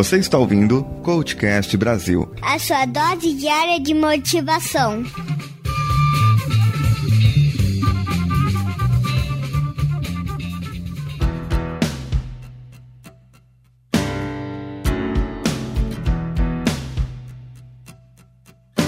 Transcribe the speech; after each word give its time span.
Você 0.00 0.16
está 0.16 0.38
ouvindo 0.38 0.82
Coachcast 1.02 1.76
Brasil 1.76 2.32
a 2.40 2.58
sua 2.58 2.86
dose 2.86 3.34
diária 3.34 3.78
de 3.78 3.92
motivação. 3.92 5.04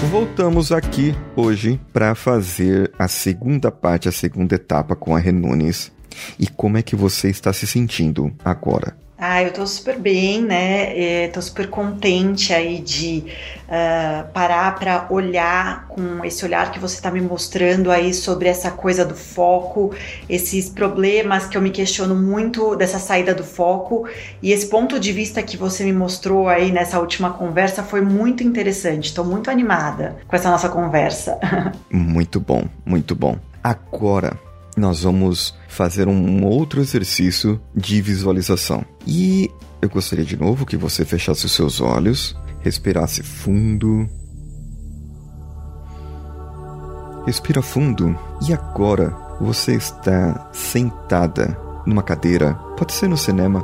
Voltamos 0.09 0.71
aqui 0.71 1.13
hoje 1.35 1.79
para 1.93 2.15
fazer 2.15 2.91
a 2.97 3.07
segunda 3.07 3.71
parte, 3.71 4.09
a 4.09 4.11
segunda 4.11 4.55
etapa 4.55 4.95
com 4.95 5.15
a 5.15 5.19
Renunes. 5.19 5.91
E 6.39 6.47
como 6.47 6.79
é 6.79 6.81
que 6.81 6.95
você 6.95 7.29
está 7.29 7.53
se 7.53 7.67
sentindo 7.67 8.33
agora? 8.43 8.97
Ah, 9.25 9.41
eu 9.41 9.53
tô 9.53 9.65
super 9.65 9.97
bem, 9.97 10.41
né? 10.41 11.23
É, 11.23 11.27
tô 11.29 11.41
super 11.41 11.69
contente 11.69 12.53
aí 12.53 12.81
de 12.81 13.23
uh, 13.69 14.29
parar 14.33 14.75
para 14.77 15.07
olhar 15.09 15.87
com 15.87 16.25
esse 16.25 16.43
olhar 16.43 16.69
que 16.73 16.77
você 16.77 16.95
está 16.95 17.09
me 17.09 17.21
mostrando 17.21 17.89
aí 17.89 18.13
sobre 18.13 18.49
essa 18.49 18.69
coisa 18.69 19.05
do 19.05 19.15
foco, 19.15 19.95
esses 20.27 20.69
problemas 20.69 21.47
que 21.47 21.55
eu 21.55 21.61
me 21.61 21.69
questiono 21.69 22.13
muito 22.13 22.75
dessa 22.75 22.99
saída 22.99 23.33
do 23.33 23.45
foco 23.45 24.05
e 24.41 24.51
esse 24.51 24.67
ponto 24.67 24.99
de 24.99 25.13
vista 25.13 25.41
que 25.41 25.55
você 25.55 25.85
me 25.85 25.93
mostrou 25.93 26.49
aí 26.49 26.69
nessa 26.69 26.99
última 26.99 27.31
conversa 27.31 27.81
foi 27.81 28.01
muito 28.01 28.43
interessante. 28.43 29.05
Estou 29.05 29.23
muito 29.23 29.49
animada 29.49 30.17
com 30.27 30.35
essa 30.35 30.51
nossa 30.51 30.67
conversa. 30.67 31.39
muito 31.89 32.41
bom, 32.41 32.65
muito 32.85 33.15
bom. 33.15 33.37
Agora 33.63 34.37
nós 34.75 35.03
vamos 35.03 35.55
fazer 35.67 36.07
um 36.07 36.45
outro 36.45 36.81
exercício 36.81 37.61
de 37.75 38.01
visualização. 38.01 38.83
E 39.05 39.49
eu 39.81 39.89
gostaria 39.89 40.25
de 40.25 40.37
novo 40.37 40.65
que 40.65 40.77
você 40.77 41.05
fechasse 41.05 41.45
os 41.45 41.51
seus 41.51 41.81
olhos, 41.81 42.35
respirasse 42.59 43.21
fundo. 43.21 44.07
Respira 47.25 47.61
fundo 47.61 48.17
e 48.47 48.53
agora 48.53 49.15
você 49.39 49.75
está 49.75 50.49
sentada 50.51 51.57
numa 51.85 52.03
cadeira, 52.03 52.53
pode 52.77 52.93
ser 52.93 53.07
no 53.07 53.17
cinema, 53.17 53.61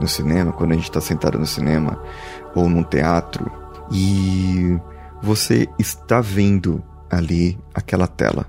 no 0.00 0.08
cinema, 0.08 0.52
quando 0.52 0.72
a 0.72 0.74
gente 0.74 0.84
está 0.88 1.00
sentado 1.00 1.38
no 1.38 1.46
cinema, 1.46 2.02
ou 2.54 2.68
num 2.68 2.82
teatro, 2.82 3.50
e 3.90 4.78
você 5.22 5.68
está 5.78 6.20
vendo 6.20 6.82
ali 7.10 7.58
aquela 7.74 8.06
tela. 8.06 8.46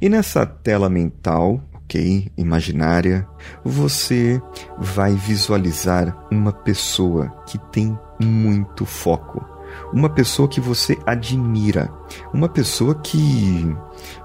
E 0.00 0.08
nessa 0.08 0.46
tela 0.46 0.88
mental, 0.88 1.60
ok, 1.74 2.30
imaginária, 2.36 3.26
você 3.64 4.40
vai 4.78 5.14
visualizar 5.14 6.26
uma 6.30 6.52
pessoa 6.52 7.28
que 7.46 7.58
tem 7.70 7.98
muito 8.18 8.86
foco. 8.86 9.44
Uma 9.92 10.08
pessoa 10.08 10.48
que 10.48 10.60
você 10.60 10.98
admira, 11.06 11.90
uma 12.32 12.48
pessoa 12.48 12.94
que 12.94 13.74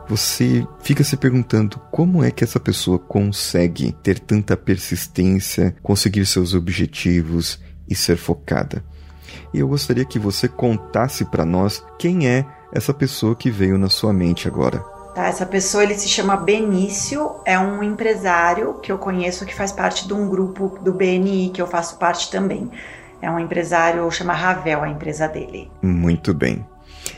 você 0.08 0.66
fica 0.80 1.03
se 1.03 1.16
perguntando 1.16 1.80
como 1.92 2.23
é 2.23 2.31
que 2.31 2.44
essa 2.44 2.59
pessoa 2.59 2.99
consegue 2.99 3.94
ter 4.03 4.19
tanta 4.19 4.58
persistência, 4.58 5.75
conseguir 5.81 6.25
seus 6.25 6.53
objetivos 6.53 7.59
e 7.89 7.95
ser 7.95 8.17
focada. 8.17 8.83
E 9.53 9.59
eu 9.59 9.67
gostaria 9.67 10.05
que 10.05 10.19
você 10.19 10.47
contasse 10.47 11.25
para 11.25 11.45
nós 11.45 11.83
quem 11.97 12.27
é 12.27 12.45
essa 12.73 12.94
pessoa 12.94 13.36
que 13.36 13.49
veio 13.49 13.77
na 13.77 13.89
sua 13.89 14.11
mente 14.11 14.47
agora. 14.47 14.96
Tá, 15.17 15.25
essa 15.25 15.47
pessoa 15.47 15.83
ele 15.83 15.95
se 15.95 16.07
chama 16.07 16.37
Benício, 16.37 17.37
é 17.43 17.57
um 17.57 17.81
empresário 17.81 18.75
que 18.75 18.91
eu 18.91 18.99
conheço 18.99 19.47
que 19.47 19.55
faz 19.55 19.71
parte 19.71 20.07
de 20.07 20.13
um 20.13 20.29
grupo 20.29 20.77
do 20.83 20.93
BNI 20.93 21.49
que 21.51 21.59
eu 21.59 21.65
faço 21.65 21.97
parte 21.97 22.29
também. 22.29 22.69
É 23.19 23.27
um 23.27 23.39
empresário, 23.39 24.11
chama 24.11 24.33
Ravel 24.33 24.83
a 24.83 24.87
empresa 24.87 25.27
dele. 25.27 25.71
Muito 25.81 26.35
bem. 26.35 26.63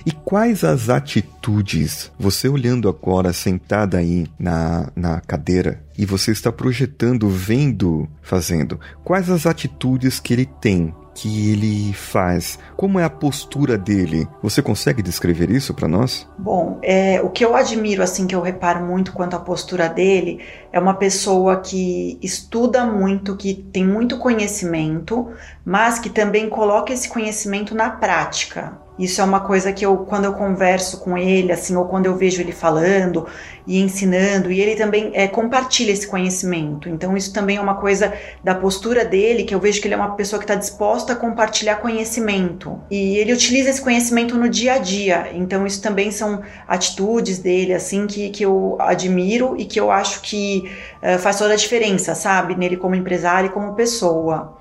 E 0.05 0.13
quais 0.13 0.63
as 0.63 0.87
atitudes, 0.87 2.09
você 2.17 2.47
olhando 2.47 2.87
agora 2.87 3.33
sentada 3.33 3.97
aí 3.97 4.27
na, 4.39 4.89
na 4.95 5.19
cadeira 5.19 5.83
e 5.97 6.05
você 6.05 6.31
está 6.31 6.53
projetando, 6.53 7.27
vendo, 7.27 8.07
fazendo, 8.21 8.79
quais 9.03 9.29
as 9.29 9.45
atitudes 9.45 10.21
que 10.21 10.31
ele 10.31 10.45
tem 10.45 10.95
que 11.13 11.51
ele 11.51 11.93
faz? 11.93 12.57
Como 12.75 12.99
é 12.99 13.03
a 13.03 13.09
postura 13.09 13.77
dele? 13.77 14.27
Você 14.41 14.61
consegue 14.61 15.01
descrever 15.01 15.49
isso 15.49 15.73
para 15.73 15.87
nós? 15.87 16.27
Bom, 16.37 16.79
é, 16.81 17.21
o 17.21 17.29
que 17.29 17.43
eu 17.43 17.55
admiro, 17.55 18.01
assim, 18.01 18.27
que 18.27 18.35
eu 18.35 18.41
reparo 18.41 18.85
muito 18.85 19.11
quanto 19.13 19.35
à 19.35 19.39
postura 19.39 19.87
dele, 19.89 20.39
é 20.71 20.79
uma 20.79 20.93
pessoa 20.93 21.57
que 21.57 22.17
estuda 22.21 22.85
muito, 22.85 23.35
que 23.35 23.53
tem 23.53 23.85
muito 23.85 24.17
conhecimento, 24.17 25.29
mas 25.65 25.99
que 25.99 26.09
também 26.09 26.49
coloca 26.49 26.93
esse 26.93 27.09
conhecimento 27.09 27.75
na 27.75 27.89
prática. 27.89 28.77
Isso 28.99 29.21
é 29.21 29.23
uma 29.23 29.39
coisa 29.39 29.71
que 29.71 29.85
eu, 29.85 29.95
quando 29.99 30.25
eu 30.25 30.33
converso 30.33 30.99
com 30.99 31.17
ele, 31.17 31.53
assim, 31.53 31.73
ou 31.77 31.85
quando 31.85 32.05
eu 32.05 32.17
vejo 32.17 32.41
ele 32.41 32.51
falando 32.51 33.25
e 33.65 33.79
ensinando, 33.79 34.51
e 34.51 34.59
ele 34.59 34.75
também 34.75 35.11
é, 35.13 35.25
compartilha 35.25 35.93
esse 35.93 36.05
conhecimento. 36.05 36.89
Então, 36.89 37.15
isso 37.15 37.31
também 37.31 37.55
é 37.55 37.61
uma 37.61 37.75
coisa 37.75 38.13
da 38.43 38.53
postura 38.53 39.05
dele, 39.05 39.45
que 39.45 39.55
eu 39.55 39.59
vejo 39.59 39.79
que 39.79 39.87
ele 39.87 39.93
é 39.93 39.97
uma 39.97 40.15
pessoa 40.15 40.37
que 40.37 40.43
está 40.43 40.55
disposta 40.55 41.13
a 41.13 41.15
compartilhar 41.15 41.77
conhecimento. 41.77 42.77
E 42.91 43.17
ele 43.17 43.31
utiliza 43.31 43.69
esse 43.69 43.81
conhecimento 43.81 44.35
no 44.35 44.49
dia 44.49 44.73
a 44.73 44.77
dia. 44.79 45.29
Então, 45.33 45.65
isso 45.65 45.81
também 45.81 46.11
são 46.11 46.41
atitudes 46.67 47.39
dele, 47.39 47.73
assim, 47.73 48.05
que, 48.05 48.29
que 48.31 48.43
eu 48.43 48.75
admiro 48.79 49.55
e 49.57 49.63
que 49.63 49.79
eu 49.79 49.89
acho 49.91 50.21
que 50.21 50.69
uh, 51.01 51.17
faz 51.19 51.37
toda 51.37 51.53
a 51.53 51.57
diferença, 51.57 52.13
sabe? 52.15 52.53
Nele 52.53 52.75
como 52.75 52.95
empresário 52.95 53.47
e 53.47 53.53
como 53.53 53.75
pessoa. 53.75 54.58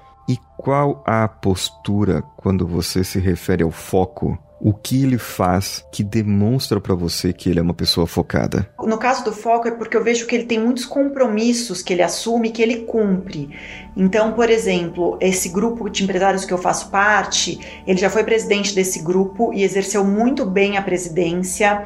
Qual 0.58 1.04
a 1.06 1.28
postura 1.28 2.20
quando 2.36 2.66
você 2.66 3.04
se 3.04 3.20
refere 3.20 3.62
ao 3.62 3.70
foco? 3.70 4.36
O 4.60 4.74
que 4.74 5.04
ele 5.04 5.16
faz 5.16 5.84
que 5.92 6.02
demonstra 6.02 6.80
para 6.80 6.96
você 6.96 7.32
que 7.32 7.48
ele 7.48 7.60
é 7.60 7.62
uma 7.62 7.72
pessoa 7.72 8.08
focada? 8.08 8.68
No 8.82 8.98
caso 8.98 9.24
do 9.24 9.32
foco 9.32 9.68
é 9.68 9.70
porque 9.70 9.96
eu 9.96 10.02
vejo 10.02 10.26
que 10.26 10.34
ele 10.34 10.46
tem 10.46 10.58
muitos 10.58 10.84
compromissos 10.84 11.80
que 11.80 11.92
ele 11.92 12.02
assume 12.02 12.50
que 12.50 12.60
ele 12.60 12.78
cumpre. 12.78 13.56
Então, 13.96 14.32
por 14.32 14.50
exemplo, 14.50 15.16
esse 15.20 15.48
grupo 15.48 15.88
de 15.88 16.02
empresários 16.02 16.44
que 16.44 16.52
eu 16.52 16.58
faço 16.58 16.90
parte, 16.90 17.60
ele 17.86 17.98
já 18.00 18.10
foi 18.10 18.24
presidente 18.24 18.74
desse 18.74 19.00
grupo 19.00 19.52
e 19.54 19.62
exerceu 19.62 20.04
muito 20.04 20.44
bem 20.44 20.76
a 20.76 20.82
presidência. 20.82 21.84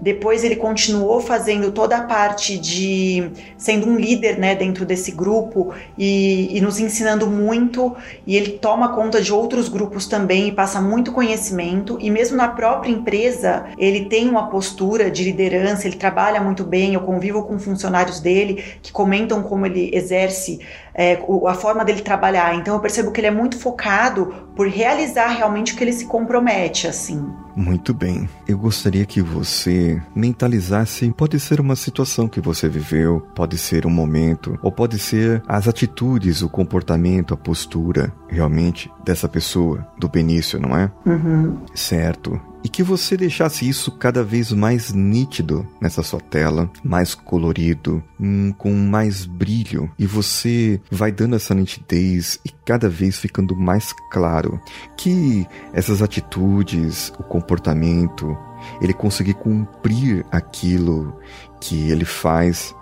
Depois 0.00 0.44
ele 0.44 0.56
continuou 0.56 1.20
fazendo 1.20 1.72
toda 1.72 1.96
a 1.96 2.02
parte 2.02 2.56
de 2.58 3.30
sendo 3.56 3.88
um 3.88 3.96
líder 3.96 4.38
né, 4.38 4.54
dentro 4.54 4.86
desse 4.86 5.10
grupo 5.10 5.74
e, 5.96 6.56
e, 6.56 6.60
nos 6.60 6.78
ensinando 6.78 7.26
muito. 7.26 7.96
E 8.26 8.36
ele 8.36 8.52
toma 8.52 8.94
conta 8.94 9.20
de 9.20 9.32
outros 9.32 9.68
grupos 9.68 10.06
também 10.06 10.48
e 10.48 10.52
passa 10.52 10.80
muito 10.80 11.12
conhecimento. 11.12 11.98
E 12.00 12.10
mesmo 12.10 12.36
na 12.36 12.48
própria 12.48 12.90
empresa, 12.90 13.66
ele 13.76 14.06
tem 14.06 14.28
uma 14.28 14.48
postura 14.48 15.10
de 15.10 15.24
liderança, 15.24 15.86
ele 15.86 15.96
trabalha 15.96 16.40
muito 16.40 16.64
bem. 16.64 16.94
Eu 16.94 17.00
convivo 17.00 17.42
com 17.42 17.58
funcionários 17.58 18.20
dele 18.20 18.62
que 18.82 18.92
comentam 18.92 19.42
como 19.42 19.66
ele 19.66 19.90
exerce 19.92 20.60
é, 20.98 21.16
a 21.46 21.54
forma 21.54 21.84
dele 21.84 22.02
trabalhar. 22.02 22.56
Então 22.56 22.74
eu 22.74 22.80
percebo 22.80 23.12
que 23.12 23.20
ele 23.20 23.28
é 23.28 23.30
muito 23.30 23.56
focado 23.56 24.34
por 24.56 24.66
realizar 24.66 25.28
realmente 25.28 25.72
o 25.72 25.76
que 25.76 25.84
ele 25.84 25.92
se 25.92 26.06
compromete, 26.06 26.88
assim. 26.88 27.24
Muito 27.54 27.94
bem. 27.94 28.28
Eu 28.48 28.58
gostaria 28.58 29.06
que 29.06 29.22
você 29.22 30.02
mentalizasse. 30.12 31.14
Pode 31.16 31.38
ser 31.38 31.60
uma 31.60 31.76
situação 31.76 32.26
que 32.26 32.40
você 32.40 32.68
viveu, 32.68 33.20
pode 33.32 33.56
ser 33.56 33.86
um 33.86 33.90
momento, 33.90 34.58
ou 34.60 34.72
pode 34.72 34.98
ser 34.98 35.40
as 35.46 35.68
atitudes, 35.68 36.42
o 36.42 36.48
comportamento, 36.48 37.32
a 37.32 37.36
postura, 37.36 38.12
realmente, 38.28 38.90
dessa 39.04 39.28
pessoa, 39.28 39.86
do 39.96 40.08
Benício, 40.08 40.58
não 40.58 40.76
é? 40.76 40.90
Uhum. 41.06 41.58
Certo 41.74 42.40
e 42.62 42.68
que 42.68 42.82
você 42.82 43.16
deixasse 43.16 43.68
isso 43.68 43.92
cada 43.92 44.22
vez 44.22 44.52
mais 44.52 44.92
nítido 44.92 45.66
nessa 45.80 46.02
sua 46.02 46.20
tela, 46.20 46.70
mais 46.82 47.14
colorido, 47.14 48.02
hum, 48.20 48.52
com 48.56 48.72
mais 48.72 49.24
brilho, 49.24 49.90
e 49.98 50.06
você 50.06 50.80
vai 50.90 51.12
dando 51.12 51.36
essa 51.36 51.54
nitidez 51.54 52.40
e 52.44 52.50
cada 52.64 52.88
vez 52.88 53.18
ficando 53.18 53.54
mais 53.56 53.94
claro 54.10 54.60
que 54.96 55.46
essas 55.72 56.02
atitudes, 56.02 57.12
o 57.18 57.22
comportamento, 57.22 58.36
ele 58.80 58.92
conseguir 58.92 59.34
cumprir 59.34 60.26
aquilo 60.30 61.16
que 61.60 61.90
ele 61.90 62.04
faz. 62.04 62.74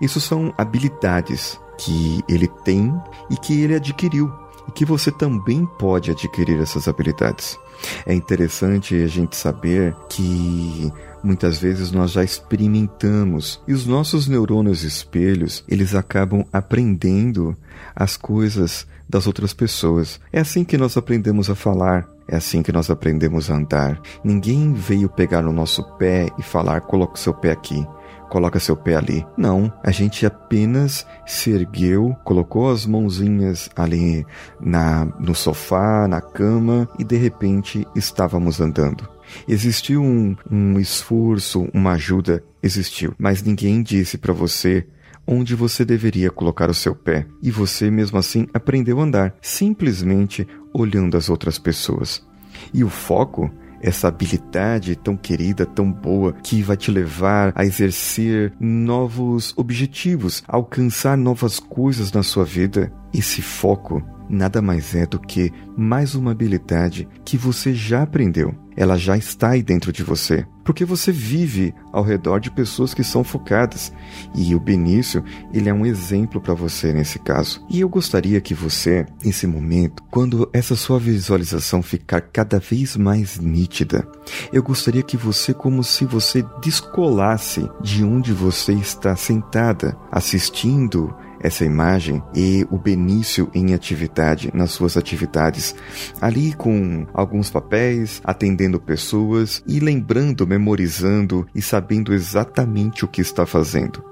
Isso 0.00 0.20
são 0.20 0.52
habilidades 0.56 1.58
que 1.78 2.22
ele 2.28 2.48
tem 2.64 2.92
e 3.30 3.36
que 3.36 3.60
ele 3.60 3.74
adquiriu 3.74 4.30
e 4.68 4.72
que 4.72 4.84
você 4.84 5.10
também 5.10 5.66
pode 5.78 6.10
adquirir 6.10 6.60
essas 6.60 6.86
habilidades. 6.86 7.58
É 8.06 8.14
interessante 8.14 8.94
a 8.94 9.06
gente 9.06 9.36
saber 9.36 9.94
que 10.08 10.92
muitas 11.22 11.58
vezes 11.58 11.90
nós 11.92 12.12
já 12.12 12.24
experimentamos 12.24 13.60
e 13.68 13.72
os 13.72 13.86
nossos 13.86 14.26
neurônios 14.26 14.82
espelhos, 14.82 15.64
eles 15.68 15.94
acabam 15.94 16.44
aprendendo 16.52 17.56
as 17.94 18.16
coisas 18.16 18.86
das 19.08 19.26
outras 19.26 19.52
pessoas. 19.52 20.20
É 20.32 20.40
assim 20.40 20.64
que 20.64 20.78
nós 20.78 20.96
aprendemos 20.96 21.50
a 21.50 21.54
falar, 21.54 22.08
é 22.28 22.36
assim 22.36 22.62
que 22.62 22.72
nós 22.72 22.90
aprendemos 22.90 23.50
a 23.50 23.56
andar. 23.56 24.00
Ninguém 24.22 24.72
veio 24.72 25.08
pegar 25.08 25.42
no 25.42 25.52
nosso 25.52 25.82
pé 25.96 26.28
e 26.38 26.42
falar: 26.42 26.82
coloque 26.82 27.18
seu 27.18 27.34
pé 27.34 27.50
aqui. 27.50 27.86
Coloca 28.30 28.58
seu 28.58 28.76
pé 28.76 28.94
ali. 28.94 29.26
Não, 29.36 29.70
a 29.84 29.90
gente 29.90 30.24
apenas 30.24 31.06
se 31.26 31.50
ergueu, 31.50 32.16
colocou 32.24 32.70
as 32.70 32.86
mãozinhas 32.86 33.68
ali 33.76 34.24
na 34.58 35.04
no 35.18 35.34
sofá, 35.34 36.08
na 36.08 36.20
cama 36.20 36.88
e 36.98 37.04
de 37.04 37.16
repente 37.16 37.86
estávamos 37.94 38.60
andando. 38.60 39.06
Existiu 39.46 40.02
um, 40.02 40.34
um 40.50 40.78
esforço, 40.78 41.68
uma 41.74 41.92
ajuda, 41.92 42.42
existiu, 42.62 43.14
mas 43.18 43.42
ninguém 43.42 43.82
disse 43.82 44.16
para 44.16 44.32
você 44.32 44.86
onde 45.26 45.54
você 45.54 45.84
deveria 45.84 46.30
colocar 46.30 46.68
o 46.68 46.74
seu 46.74 46.94
pé, 46.94 47.24
e 47.40 47.50
você 47.52 47.88
mesmo 47.90 48.18
assim 48.18 48.48
aprendeu 48.52 48.98
a 48.98 49.04
andar, 49.04 49.34
simplesmente 49.40 50.46
olhando 50.72 51.16
as 51.16 51.28
outras 51.28 51.56
pessoas. 51.56 52.26
E 52.74 52.82
o 52.82 52.88
foco 52.88 53.48
essa 53.80 54.08
habilidade 54.08 54.96
tão 54.96 55.16
querida, 55.16 55.64
tão 55.66 55.90
boa, 55.90 56.32
que 56.42 56.62
vai 56.62 56.76
te 56.76 56.90
levar 56.90 57.52
a 57.54 57.64
exercer 57.64 58.52
novos 58.60 59.52
objetivos, 59.56 60.42
alcançar 60.46 61.16
novas 61.16 61.58
coisas 61.58 62.12
na 62.12 62.22
sua 62.22 62.44
vida. 62.44 62.92
Esse 63.12 63.42
foco 63.42 64.02
nada 64.30 64.62
mais 64.62 64.94
é 64.94 65.04
do 65.04 65.18
que 65.18 65.52
mais 65.76 66.14
uma 66.14 66.30
habilidade 66.30 67.08
que 67.24 67.36
você 67.36 67.74
já 67.74 68.02
aprendeu. 68.02 68.54
Ela 68.80 68.96
já 68.96 69.14
está 69.14 69.50
aí 69.50 69.62
dentro 69.62 69.92
de 69.92 70.02
você, 70.02 70.46
porque 70.64 70.86
você 70.86 71.12
vive 71.12 71.74
ao 71.92 72.02
redor 72.02 72.38
de 72.38 72.50
pessoas 72.50 72.94
que 72.94 73.04
são 73.04 73.22
focadas. 73.22 73.92
E 74.34 74.54
o 74.54 74.58
Benício, 74.58 75.22
ele 75.52 75.68
é 75.68 75.74
um 75.74 75.84
exemplo 75.84 76.40
para 76.40 76.54
você 76.54 76.90
nesse 76.90 77.18
caso. 77.18 77.62
E 77.68 77.80
eu 77.80 77.90
gostaria 77.90 78.40
que 78.40 78.54
você, 78.54 79.04
nesse 79.22 79.46
momento, 79.46 80.02
quando 80.10 80.48
essa 80.50 80.74
sua 80.74 80.98
visualização 80.98 81.82
ficar 81.82 82.22
cada 82.22 82.58
vez 82.58 82.96
mais 82.96 83.38
nítida, 83.38 84.08
eu 84.50 84.62
gostaria 84.62 85.02
que 85.02 85.14
você, 85.14 85.52
como 85.52 85.84
se 85.84 86.06
você 86.06 86.42
descolasse 86.62 87.68
de 87.82 88.02
onde 88.02 88.32
você 88.32 88.72
está 88.72 89.14
sentada, 89.14 89.94
assistindo 90.10 91.14
essa 91.40 91.64
imagem 91.64 92.22
e 92.34 92.66
o 92.70 92.78
Benício 92.78 93.50
em 93.54 93.74
atividade, 93.74 94.50
nas 94.54 94.70
suas 94.70 94.96
atividades, 94.96 95.74
ali 96.20 96.52
com 96.52 97.06
alguns 97.12 97.50
papéis, 97.50 98.20
atendendo 98.24 98.80
pessoas 98.80 99.62
e 99.66 99.80
lembrando, 99.80 100.46
memorizando 100.46 101.46
e 101.54 101.62
sabendo 101.62 102.12
exatamente 102.12 103.04
o 103.04 103.08
que 103.08 103.20
está 103.20 103.46
fazendo. 103.46 104.10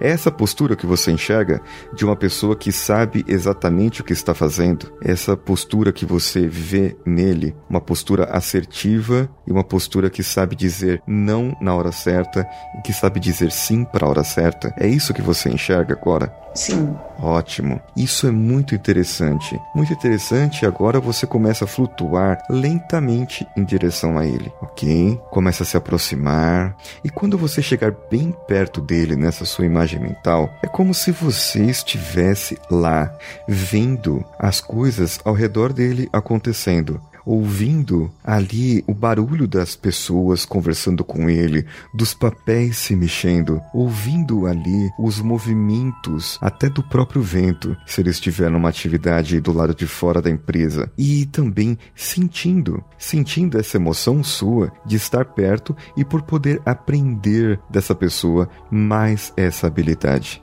É 0.00 0.10
essa 0.10 0.30
postura 0.30 0.76
que 0.76 0.86
você 0.86 1.10
enxerga 1.10 1.60
de 1.92 2.04
uma 2.04 2.16
pessoa 2.16 2.56
que 2.56 2.72
sabe 2.72 3.24
exatamente 3.26 4.00
o 4.00 4.04
que 4.04 4.12
está 4.12 4.34
fazendo, 4.34 4.92
essa 5.02 5.36
postura 5.36 5.92
que 5.92 6.06
você 6.06 6.46
vê 6.46 6.96
nele, 7.04 7.54
uma 7.68 7.80
postura 7.80 8.24
assertiva 8.24 9.28
e 9.46 9.52
uma 9.52 9.64
postura 9.64 10.10
que 10.10 10.22
sabe 10.22 10.56
dizer 10.56 11.02
não 11.06 11.56
na 11.60 11.74
hora 11.74 11.92
certa 11.92 12.46
e 12.78 12.82
que 12.82 12.92
sabe 12.92 13.20
dizer 13.20 13.50
sim 13.50 13.84
para 13.84 14.06
a 14.06 14.08
hora 14.08 14.24
certa. 14.24 14.74
É 14.78 14.86
isso 14.86 15.14
que 15.14 15.22
você 15.22 15.48
enxerga 15.48 15.94
agora? 15.94 16.44
Sim. 16.54 16.96
Ótimo. 17.18 17.80
Isso 17.96 18.26
é 18.26 18.30
muito 18.30 18.74
interessante. 18.74 19.60
Muito 19.74 19.92
interessante. 19.92 20.64
Agora 20.64 21.00
você 21.00 21.26
começa 21.26 21.64
a 21.64 21.68
flutuar 21.68 22.38
lentamente 22.48 23.46
em 23.56 23.64
direção 23.64 24.18
a 24.18 24.26
ele, 24.26 24.52
ok? 24.60 25.20
Começa 25.30 25.62
a 25.62 25.66
se 25.66 25.76
aproximar. 25.76 26.76
E 27.02 27.10
quando 27.10 27.36
você 27.36 27.60
chegar 27.60 27.92
bem 28.10 28.34
perto 28.46 28.80
dele 28.80 29.16
nessa 29.16 29.44
sua 29.44 29.63
imagem 29.64 30.00
mental, 30.00 30.58
é 30.62 30.66
como 30.66 30.94
se 30.94 31.10
você 31.10 31.64
estivesse 31.64 32.58
lá, 32.70 33.12
vendo 33.48 34.24
as 34.38 34.60
coisas 34.60 35.18
ao 35.24 35.34
redor 35.34 35.72
dele 35.72 36.08
acontecendo 36.12 37.00
ouvindo 37.26 38.10
ali 38.22 38.82
o 38.86 38.94
barulho 38.94 39.46
das 39.46 39.76
pessoas 39.76 40.44
conversando 40.44 41.04
com 41.04 41.28
ele, 41.28 41.66
dos 41.92 42.14
papéis 42.14 42.76
se 42.76 42.94
mexendo, 42.94 43.60
ouvindo 43.72 44.46
ali 44.46 44.90
os 44.98 45.20
movimentos 45.20 46.38
até 46.40 46.68
do 46.68 46.82
próprio 46.82 47.22
vento, 47.22 47.76
se 47.86 48.00
ele 48.00 48.10
estiver 48.10 48.50
numa 48.50 48.68
atividade 48.68 49.40
do 49.40 49.52
lado 49.52 49.74
de 49.74 49.86
fora 49.86 50.20
da 50.20 50.30
empresa, 50.30 50.90
e 50.96 51.26
também 51.26 51.78
sentindo, 51.94 52.82
sentindo 52.98 53.58
essa 53.58 53.76
emoção 53.76 54.22
sua 54.22 54.72
de 54.84 54.96
estar 54.96 55.24
perto 55.24 55.76
e 55.96 56.04
por 56.04 56.22
poder 56.22 56.60
aprender 56.64 57.60
dessa 57.70 57.94
pessoa 57.94 58.48
mais 58.70 59.32
essa 59.36 59.66
habilidade. 59.66 60.42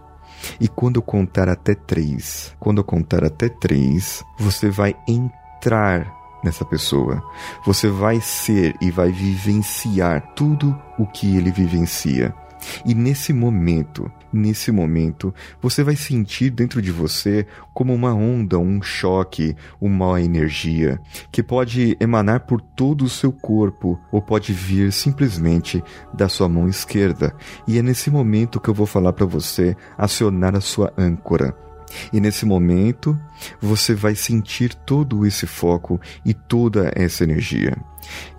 E 0.59 0.67
quando 0.67 0.97
eu 0.97 1.01
contar 1.01 1.47
até 1.49 1.75
três, 1.75 2.53
quando 2.59 2.79
eu 2.79 2.83
contar 2.83 3.23
até 3.23 3.47
três, 3.47 4.23
você 4.39 4.69
vai 4.69 4.95
entrar 5.07 6.20
nessa 6.43 6.65
pessoa. 6.65 7.21
Você 7.65 7.87
vai 7.89 8.19
ser 8.21 8.75
e 8.81 8.91
vai 8.91 9.11
vivenciar 9.11 10.33
tudo 10.35 10.77
o 10.97 11.05
que 11.05 11.35
ele 11.35 11.51
vivencia. 11.51 12.33
E 12.85 12.93
nesse 12.93 13.33
momento, 13.33 14.11
nesse 14.31 14.71
momento, 14.71 15.33
você 15.61 15.83
vai 15.83 15.95
sentir 15.95 16.49
dentro 16.49 16.81
de 16.81 16.91
você 16.91 17.45
como 17.73 17.93
uma 17.93 18.13
onda, 18.13 18.59
um 18.59 18.81
choque, 18.81 19.55
uma 19.79 20.21
energia 20.21 20.99
que 21.31 21.41
pode 21.41 21.97
emanar 21.99 22.41
por 22.41 22.61
todo 22.61 23.03
o 23.03 23.09
seu 23.09 23.31
corpo 23.31 23.99
ou 24.11 24.21
pode 24.21 24.53
vir 24.53 24.91
simplesmente 24.91 25.83
da 26.13 26.29
sua 26.29 26.47
mão 26.47 26.67
esquerda. 26.67 27.35
E 27.67 27.77
é 27.77 27.81
nesse 27.81 28.09
momento 28.09 28.59
que 28.59 28.69
eu 28.69 28.73
vou 28.73 28.85
falar 28.85 29.13
para 29.13 29.25
você 29.25 29.75
acionar 29.97 30.55
a 30.55 30.61
sua 30.61 30.93
âncora. 30.97 31.55
E 32.11 32.19
nesse 32.19 32.45
momento, 32.45 33.19
você 33.61 33.93
vai 33.93 34.15
sentir 34.15 34.73
todo 34.73 35.25
esse 35.25 35.45
foco 35.45 35.99
e 36.25 36.33
toda 36.33 36.91
essa 36.95 37.23
energia. 37.23 37.77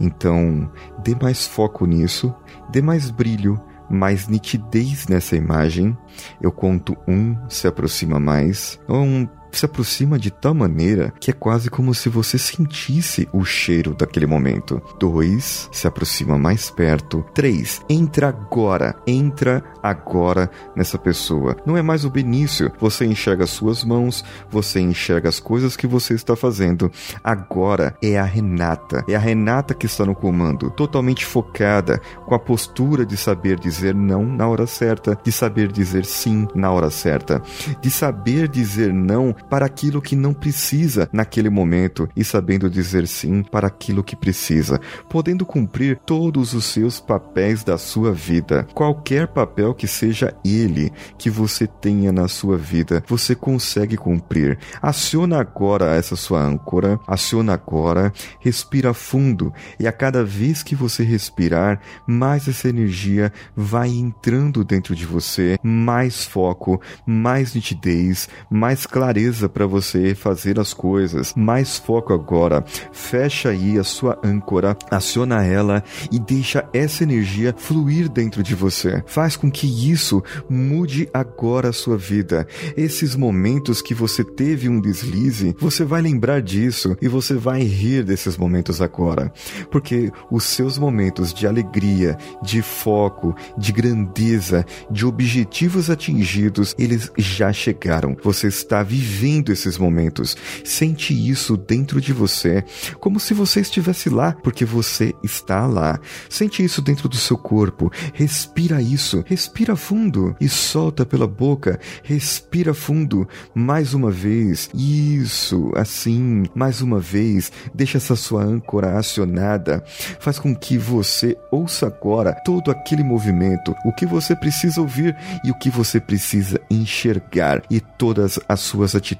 Então, 0.00 0.70
dê 1.02 1.14
mais 1.20 1.46
foco 1.46 1.86
nisso, 1.86 2.34
dê 2.70 2.82
mais 2.82 3.10
brilho, 3.10 3.60
mais 3.88 4.28
nitidez 4.28 5.06
nessa 5.06 5.36
imagem. 5.36 5.96
Eu 6.40 6.50
conto 6.50 6.96
um, 7.06 7.36
se 7.48 7.66
aproxima 7.66 8.18
mais. 8.18 8.78
Um 8.88 9.26
se 9.58 9.64
aproxima 9.64 10.18
de 10.18 10.30
tal 10.30 10.54
maneira 10.54 11.12
que 11.20 11.30
é 11.30 11.34
quase 11.34 11.70
como 11.70 11.94
se 11.94 12.08
você 12.08 12.38
sentisse 12.38 13.28
o 13.32 13.44
cheiro 13.44 13.94
daquele 13.94 14.26
momento. 14.26 14.82
2. 14.98 15.68
Se 15.72 15.86
aproxima 15.86 16.38
mais 16.38 16.70
perto. 16.70 17.24
3. 17.34 17.82
Entra 17.88 18.28
agora. 18.28 18.94
Entra 19.06 19.62
agora 19.82 20.50
nessa 20.74 20.98
pessoa. 20.98 21.56
Não 21.66 21.76
é 21.76 21.82
mais 21.82 22.04
o 22.04 22.10
Benício. 22.10 22.72
Você 22.80 23.04
enxerga 23.04 23.44
as 23.44 23.50
suas 23.50 23.84
mãos, 23.84 24.24
você 24.50 24.80
enxerga 24.80 25.28
as 25.28 25.40
coisas 25.40 25.76
que 25.76 25.86
você 25.86 26.14
está 26.14 26.36
fazendo. 26.36 26.90
Agora 27.22 27.96
é 28.02 28.18
a 28.18 28.24
Renata. 28.24 29.04
É 29.08 29.14
a 29.14 29.18
Renata 29.18 29.74
que 29.74 29.86
está 29.86 30.04
no 30.04 30.14
comando, 30.14 30.70
totalmente 30.70 31.24
focada, 31.24 32.00
com 32.26 32.34
a 32.34 32.38
postura 32.38 33.04
de 33.04 33.16
saber 33.16 33.58
dizer 33.58 33.94
não 33.94 34.24
na 34.24 34.46
hora 34.48 34.66
certa, 34.66 35.18
de 35.22 35.32
saber 35.32 35.70
dizer 35.70 36.04
sim 36.04 36.46
na 36.54 36.70
hora 36.70 36.90
certa, 36.90 37.42
de 37.80 37.90
saber 37.90 38.48
dizer 38.48 38.92
não 38.92 39.34
para 39.48 39.66
aquilo 39.66 40.00
que 40.00 40.16
não 40.16 40.32
precisa 40.32 41.08
naquele 41.12 41.50
momento 41.50 42.08
e 42.16 42.24
sabendo 42.24 42.70
dizer 42.70 43.06
sim 43.06 43.42
para 43.42 43.66
aquilo 43.66 44.02
que 44.02 44.16
precisa, 44.16 44.80
podendo 45.08 45.44
cumprir 45.44 45.98
todos 46.06 46.54
os 46.54 46.64
seus 46.64 47.00
papéis 47.00 47.62
da 47.62 47.76
sua 47.76 48.12
vida. 48.12 48.66
Qualquer 48.74 49.28
papel 49.28 49.74
que 49.74 49.86
seja 49.86 50.34
ele 50.44 50.92
que 51.18 51.28
você 51.28 51.66
tenha 51.66 52.12
na 52.12 52.28
sua 52.28 52.56
vida, 52.56 53.02
você 53.06 53.34
consegue 53.34 53.96
cumprir. 53.96 54.58
Aciona 54.80 55.40
agora 55.40 55.94
essa 55.94 56.16
sua 56.16 56.42
âncora, 56.42 56.98
aciona 57.06 57.54
agora, 57.54 58.12
respira 58.40 58.94
fundo 58.94 59.52
e 59.78 59.86
a 59.86 59.92
cada 59.92 60.24
vez 60.24 60.62
que 60.62 60.74
você 60.74 61.02
respirar, 61.02 61.80
mais 62.06 62.48
essa 62.48 62.68
energia 62.68 63.32
vai 63.56 63.88
entrando 63.88 64.64
dentro 64.64 64.94
de 64.94 65.04
você, 65.04 65.58
mais 65.62 66.24
foco, 66.24 66.80
mais 67.06 67.54
nitidez, 67.54 68.28
mais 68.50 68.86
clareza 68.86 69.31
clareza 69.32 69.48
para 69.48 69.66
você 69.66 70.14
fazer 70.14 70.60
as 70.60 70.74
coisas, 70.74 71.32
mais 71.34 71.78
foco 71.78 72.12
agora. 72.12 72.62
Fecha 72.92 73.48
aí 73.48 73.78
a 73.78 73.84
sua 73.84 74.18
âncora, 74.22 74.76
aciona 74.90 75.44
ela 75.44 75.82
e 76.10 76.18
deixa 76.18 76.68
essa 76.72 77.02
energia 77.02 77.54
fluir 77.56 78.08
dentro 78.08 78.42
de 78.42 78.54
você. 78.54 79.02
Faz 79.06 79.36
com 79.36 79.50
que 79.50 79.66
isso 79.90 80.22
mude 80.48 81.08
agora 81.14 81.70
a 81.70 81.72
sua 81.72 81.96
vida. 81.96 82.46
Esses 82.76 83.16
momentos 83.16 83.80
que 83.80 83.94
você 83.94 84.22
teve 84.22 84.68
um 84.68 84.80
deslize, 84.80 85.56
você 85.58 85.84
vai 85.84 86.02
lembrar 86.02 86.42
disso 86.42 86.96
e 87.00 87.08
você 87.08 87.34
vai 87.34 87.62
rir 87.62 88.04
desses 88.04 88.36
momentos 88.36 88.82
agora. 88.82 89.32
Porque 89.70 90.10
os 90.30 90.44
seus 90.44 90.76
momentos 90.76 91.32
de 91.32 91.46
alegria, 91.46 92.18
de 92.42 92.60
foco, 92.60 93.34
de 93.56 93.72
grandeza, 93.72 94.64
de 94.90 95.06
objetivos 95.06 95.88
atingidos, 95.88 96.74
eles 96.78 97.10
já 97.16 97.52
chegaram. 97.52 98.16
Você 98.22 98.48
está 98.48 98.82
vivendo 98.82 99.21
vivendo 99.22 99.52
esses 99.52 99.78
momentos. 99.78 100.36
Sente 100.64 101.14
isso 101.14 101.56
dentro 101.56 102.00
de 102.00 102.12
você, 102.12 102.64
como 102.98 103.20
se 103.20 103.32
você 103.32 103.60
estivesse 103.60 104.08
lá, 104.08 104.32
porque 104.42 104.64
você 104.64 105.14
está 105.22 105.64
lá. 105.66 106.00
Sente 106.28 106.64
isso 106.64 106.82
dentro 106.82 107.08
do 107.08 107.16
seu 107.16 107.38
corpo. 107.38 107.90
Respira 108.12 108.82
isso. 108.82 109.22
Respira 109.26 109.76
fundo 109.76 110.34
e 110.40 110.48
solta 110.48 111.06
pela 111.06 111.28
boca. 111.28 111.78
Respira 112.02 112.74
fundo 112.74 113.28
mais 113.54 113.94
uma 113.94 114.10
vez. 114.10 114.68
Isso, 114.74 115.70
assim, 115.76 116.44
mais 116.52 116.80
uma 116.82 116.98
vez. 116.98 117.52
Deixa 117.72 117.98
essa 117.98 118.16
sua 118.16 118.42
âncora 118.42 118.98
acionada. 118.98 119.84
Faz 120.18 120.38
com 120.38 120.54
que 120.54 120.76
você 120.76 121.36
ouça 121.50 121.86
agora 121.86 122.32
todo 122.44 122.72
aquele 122.72 123.04
movimento, 123.04 123.74
o 123.84 123.92
que 123.92 124.06
você 124.06 124.34
precisa 124.34 124.80
ouvir 124.80 125.16
e 125.44 125.50
o 125.50 125.54
que 125.54 125.70
você 125.70 126.00
precisa 126.00 126.60
enxergar 126.70 127.62
e 127.70 127.80
todas 127.80 128.40
as 128.48 128.60
suas 128.60 128.94
atitudes 128.94 129.11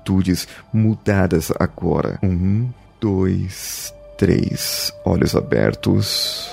mudadas 0.72 1.52
agora. 1.58 2.18
Um, 2.22 2.68
dois, 3.00 3.94
três. 4.16 4.92
Olhos 5.04 5.34
abertos. 5.34 6.50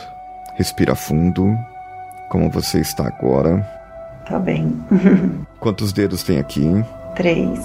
Respira 0.56 0.96
fundo. 0.96 1.56
Como 2.30 2.50
você 2.52 2.80
está 2.80 3.08
agora? 3.08 3.62
Tá 4.28 4.38
bem. 4.38 4.76
Quantos 5.60 5.92
dedos 5.92 6.22
tem 6.24 6.38
aqui? 6.40 6.66
Três. 7.16 7.60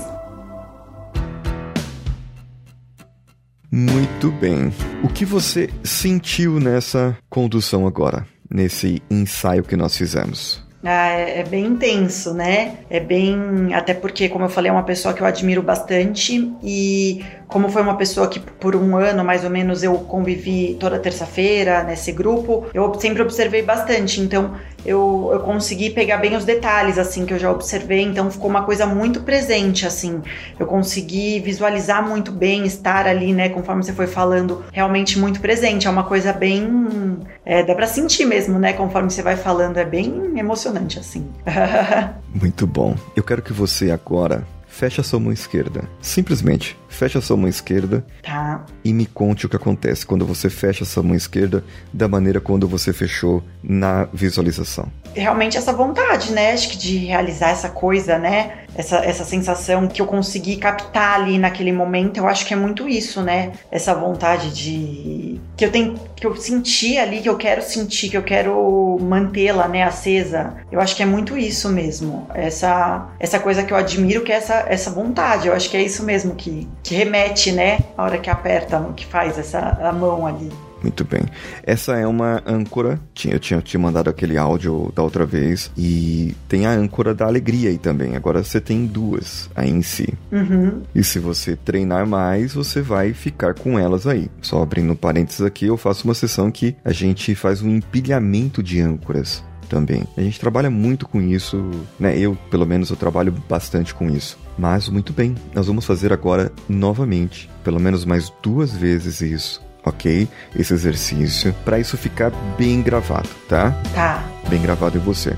Muito 3.70 4.30
bem. 4.30 4.72
O 5.02 5.08
que 5.08 5.24
você 5.24 5.68
sentiu 5.82 6.60
nessa 6.60 7.16
condução 7.28 7.86
agora? 7.86 8.26
Nesse 8.48 9.02
ensaio 9.10 9.64
que 9.64 9.76
nós 9.76 9.96
fizemos? 9.96 10.63
Ah, 10.86 11.08
é, 11.08 11.40
é 11.40 11.44
bem 11.44 11.64
intenso, 11.64 12.34
né? 12.34 12.78
É 12.90 13.00
bem. 13.00 13.72
Até 13.74 13.94
porque, 13.94 14.28
como 14.28 14.44
eu 14.44 14.48
falei, 14.50 14.68
é 14.70 14.72
uma 14.72 14.82
pessoa 14.82 15.14
que 15.14 15.22
eu 15.22 15.26
admiro 15.26 15.62
bastante 15.62 16.52
e 16.62 17.24
como 17.48 17.68
foi 17.70 17.80
uma 17.80 17.96
pessoa 17.96 18.28
que 18.28 18.38
por 18.38 18.76
um 18.76 18.96
ano 18.96 19.24
mais 19.24 19.44
ou 19.44 19.50
menos 19.50 19.82
eu 19.82 19.94
convivi 19.94 20.76
toda 20.78 20.98
terça-feira 20.98 21.82
nesse 21.84 22.12
grupo, 22.12 22.66
eu 22.74 22.92
sempre 23.00 23.22
observei 23.22 23.62
bastante. 23.62 24.20
Então 24.20 24.54
eu, 24.84 25.30
eu 25.32 25.40
consegui 25.40 25.90
pegar 25.90 26.18
bem 26.18 26.36
os 26.36 26.44
detalhes, 26.44 26.98
assim, 26.98 27.24
que 27.24 27.32
eu 27.32 27.38
já 27.38 27.50
observei. 27.50 28.02
Então 28.02 28.30
ficou 28.30 28.50
uma 28.50 28.62
coisa 28.62 28.86
muito 28.86 29.20
presente, 29.22 29.86
assim. 29.86 30.22
Eu 30.58 30.66
consegui 30.66 31.40
visualizar 31.40 32.06
muito 32.06 32.30
bem, 32.30 32.66
estar 32.66 33.06
ali, 33.06 33.32
né, 33.32 33.48
conforme 33.48 33.82
você 33.82 33.92
foi 33.92 34.06
falando, 34.06 34.64
realmente 34.72 35.18
muito 35.18 35.40
presente. 35.40 35.86
É 35.86 35.90
uma 35.90 36.04
coisa 36.04 36.32
bem. 36.32 37.18
É, 37.44 37.62
dá 37.62 37.74
pra 37.74 37.86
sentir 37.86 38.24
mesmo, 38.26 38.58
né, 38.58 38.72
conforme 38.72 39.10
você 39.10 39.22
vai 39.22 39.36
falando. 39.36 39.78
É 39.78 39.84
bem 39.84 40.38
emocionante, 40.38 40.98
assim. 40.98 41.26
muito 42.34 42.66
bom. 42.66 42.94
Eu 43.16 43.22
quero 43.22 43.42
que 43.42 43.52
você 43.52 43.90
agora 43.90 44.44
feche 44.74 45.00
a 45.00 45.04
sua 45.04 45.20
mão 45.20 45.32
esquerda. 45.32 45.88
Simplesmente 46.00 46.76
feche 46.88 47.16
a 47.16 47.20
sua 47.20 47.36
mão 47.36 47.48
esquerda 47.48 48.04
tá. 48.22 48.66
e 48.84 48.92
me 48.92 49.06
conte 49.06 49.46
o 49.46 49.48
que 49.48 49.56
acontece 49.56 50.04
quando 50.04 50.26
você 50.26 50.50
fecha 50.50 50.82
a 50.82 50.86
sua 50.86 51.02
mão 51.02 51.14
esquerda 51.14 51.64
da 51.92 52.08
maneira 52.08 52.40
quando 52.40 52.66
você 52.66 52.92
fechou 52.92 53.42
na 53.62 54.04
visualização. 54.12 54.90
Realmente 55.14 55.56
essa 55.56 55.73
vontade, 55.73 56.33
né? 56.33 56.52
Acho 56.52 56.68
que 56.68 56.76
de 56.76 56.99
realizar 56.99 57.50
essa 57.50 57.68
coisa, 57.68 58.18
né? 58.18 58.64
Essa, 58.76 58.97
essa 58.97 59.25
sensação 59.25 59.87
que 59.87 60.02
eu 60.02 60.06
consegui 60.06 60.56
captar 60.56 61.21
ali 61.21 61.38
naquele 61.38 61.71
momento, 61.71 62.16
eu 62.16 62.26
acho 62.26 62.44
que 62.44 62.52
é 62.52 62.56
muito 62.56 62.88
isso, 62.88 63.23
né? 63.23 63.52
Essa 63.71 63.94
vontade 63.94 64.52
de. 64.52 65.40
que 65.56 65.64
eu 65.64 65.71
tenho. 65.71 65.94
que 66.16 66.26
eu 66.26 66.35
senti 66.37 66.99
ali, 66.99 67.21
que 67.21 67.28
eu 67.28 67.37
quero 67.37 67.62
sentir, 67.62 68.09
que 68.09 68.16
eu 68.16 68.23
quero 68.23 68.99
mantê-la, 69.00 69.68
né, 69.68 69.85
acesa. 69.85 70.54
Eu 70.71 70.80
acho 70.80 70.97
que 70.97 71.02
é 71.02 71.06
muito 71.06 71.38
isso 71.38 71.68
mesmo. 71.68 72.26
Essa, 72.35 73.09
essa 73.21 73.38
coisa 73.38 73.62
que 73.62 73.73
eu 73.73 73.76
admiro, 73.76 74.23
que 74.23 74.33
é 74.33 74.37
essa, 74.37 74.64
essa 74.68 74.90
vontade. 74.90 75.47
Eu 75.47 75.54
acho 75.54 75.71
que 75.71 75.76
é 75.76 75.83
isso 75.83 76.02
mesmo 76.02 76.35
que, 76.35 76.68
que 76.83 76.94
remete, 76.94 77.52
né? 77.52 77.78
A 77.97 78.02
hora 78.02 78.18
que 78.18 78.28
aperta, 78.28 78.85
que 78.97 79.06
faz 79.06 79.38
essa 79.38 79.78
a 79.80 79.92
mão 79.92 80.26
ali. 80.26 80.50
Muito 80.84 81.02
bem. 81.02 81.22
Essa 81.62 81.96
é 81.96 82.06
uma 82.06 82.42
âncora. 82.46 83.00
Eu 83.24 83.38
tinha 83.38 83.62
te 83.62 83.78
mandado 83.78 84.10
aquele 84.10 84.36
áudio 84.36 84.92
da 84.94 85.02
outra 85.02 85.24
vez. 85.24 85.70
E 85.78 86.36
tem 86.46 86.66
a 86.66 86.72
âncora 86.72 87.14
da 87.14 87.24
alegria 87.24 87.70
aí 87.70 87.78
também. 87.78 88.14
Agora 88.14 88.44
você 88.44 88.60
tem 88.60 88.84
duas 88.84 89.48
aí 89.56 89.70
em 89.70 89.80
si. 89.80 90.12
Uhum. 90.30 90.82
E 90.94 91.02
se 91.02 91.18
você 91.18 91.56
treinar 91.56 92.06
mais, 92.06 92.52
você 92.52 92.82
vai 92.82 93.14
ficar 93.14 93.54
com 93.54 93.78
elas 93.78 94.06
aí. 94.06 94.28
Só 94.42 94.62
abrindo 94.62 94.94
parênteses 94.94 95.40
aqui, 95.40 95.64
eu 95.64 95.78
faço 95.78 96.04
uma 96.04 96.12
sessão 96.12 96.50
que 96.50 96.76
a 96.84 96.92
gente 96.92 97.34
faz 97.34 97.62
um 97.62 97.70
empilhamento 97.70 98.62
de 98.62 98.78
âncoras 98.78 99.42
também. 99.64 100.04
A 100.18 100.20
gente 100.20 100.38
trabalha 100.38 100.70
muito 100.70 101.08
com 101.08 101.20
isso, 101.22 101.70
né? 101.98 102.18
Eu, 102.18 102.36
pelo 102.50 102.66
menos, 102.66 102.90
eu 102.90 102.96
trabalho 102.96 103.32
bastante 103.48 103.94
com 103.94 104.10
isso. 104.10 104.38
Mas 104.56 104.88
muito 104.88 105.12
bem, 105.12 105.34
nós 105.54 105.66
vamos 105.66 105.84
fazer 105.84 106.12
agora 106.12 106.52
novamente, 106.68 107.50
pelo 107.64 107.80
menos 107.80 108.04
mais 108.04 108.32
duas 108.42 108.72
vezes 108.72 109.20
isso, 109.20 109.60
ok? 109.84 110.28
Esse 110.56 110.72
exercício, 110.74 111.52
para 111.64 111.78
isso 111.78 111.96
ficar 111.96 112.30
bem 112.56 112.82
gravado, 112.82 113.28
tá? 113.48 113.70
Tá. 113.94 114.24
Bem 114.48 114.60
gravado 114.60 114.96
em 114.96 115.00
você. 115.00 115.36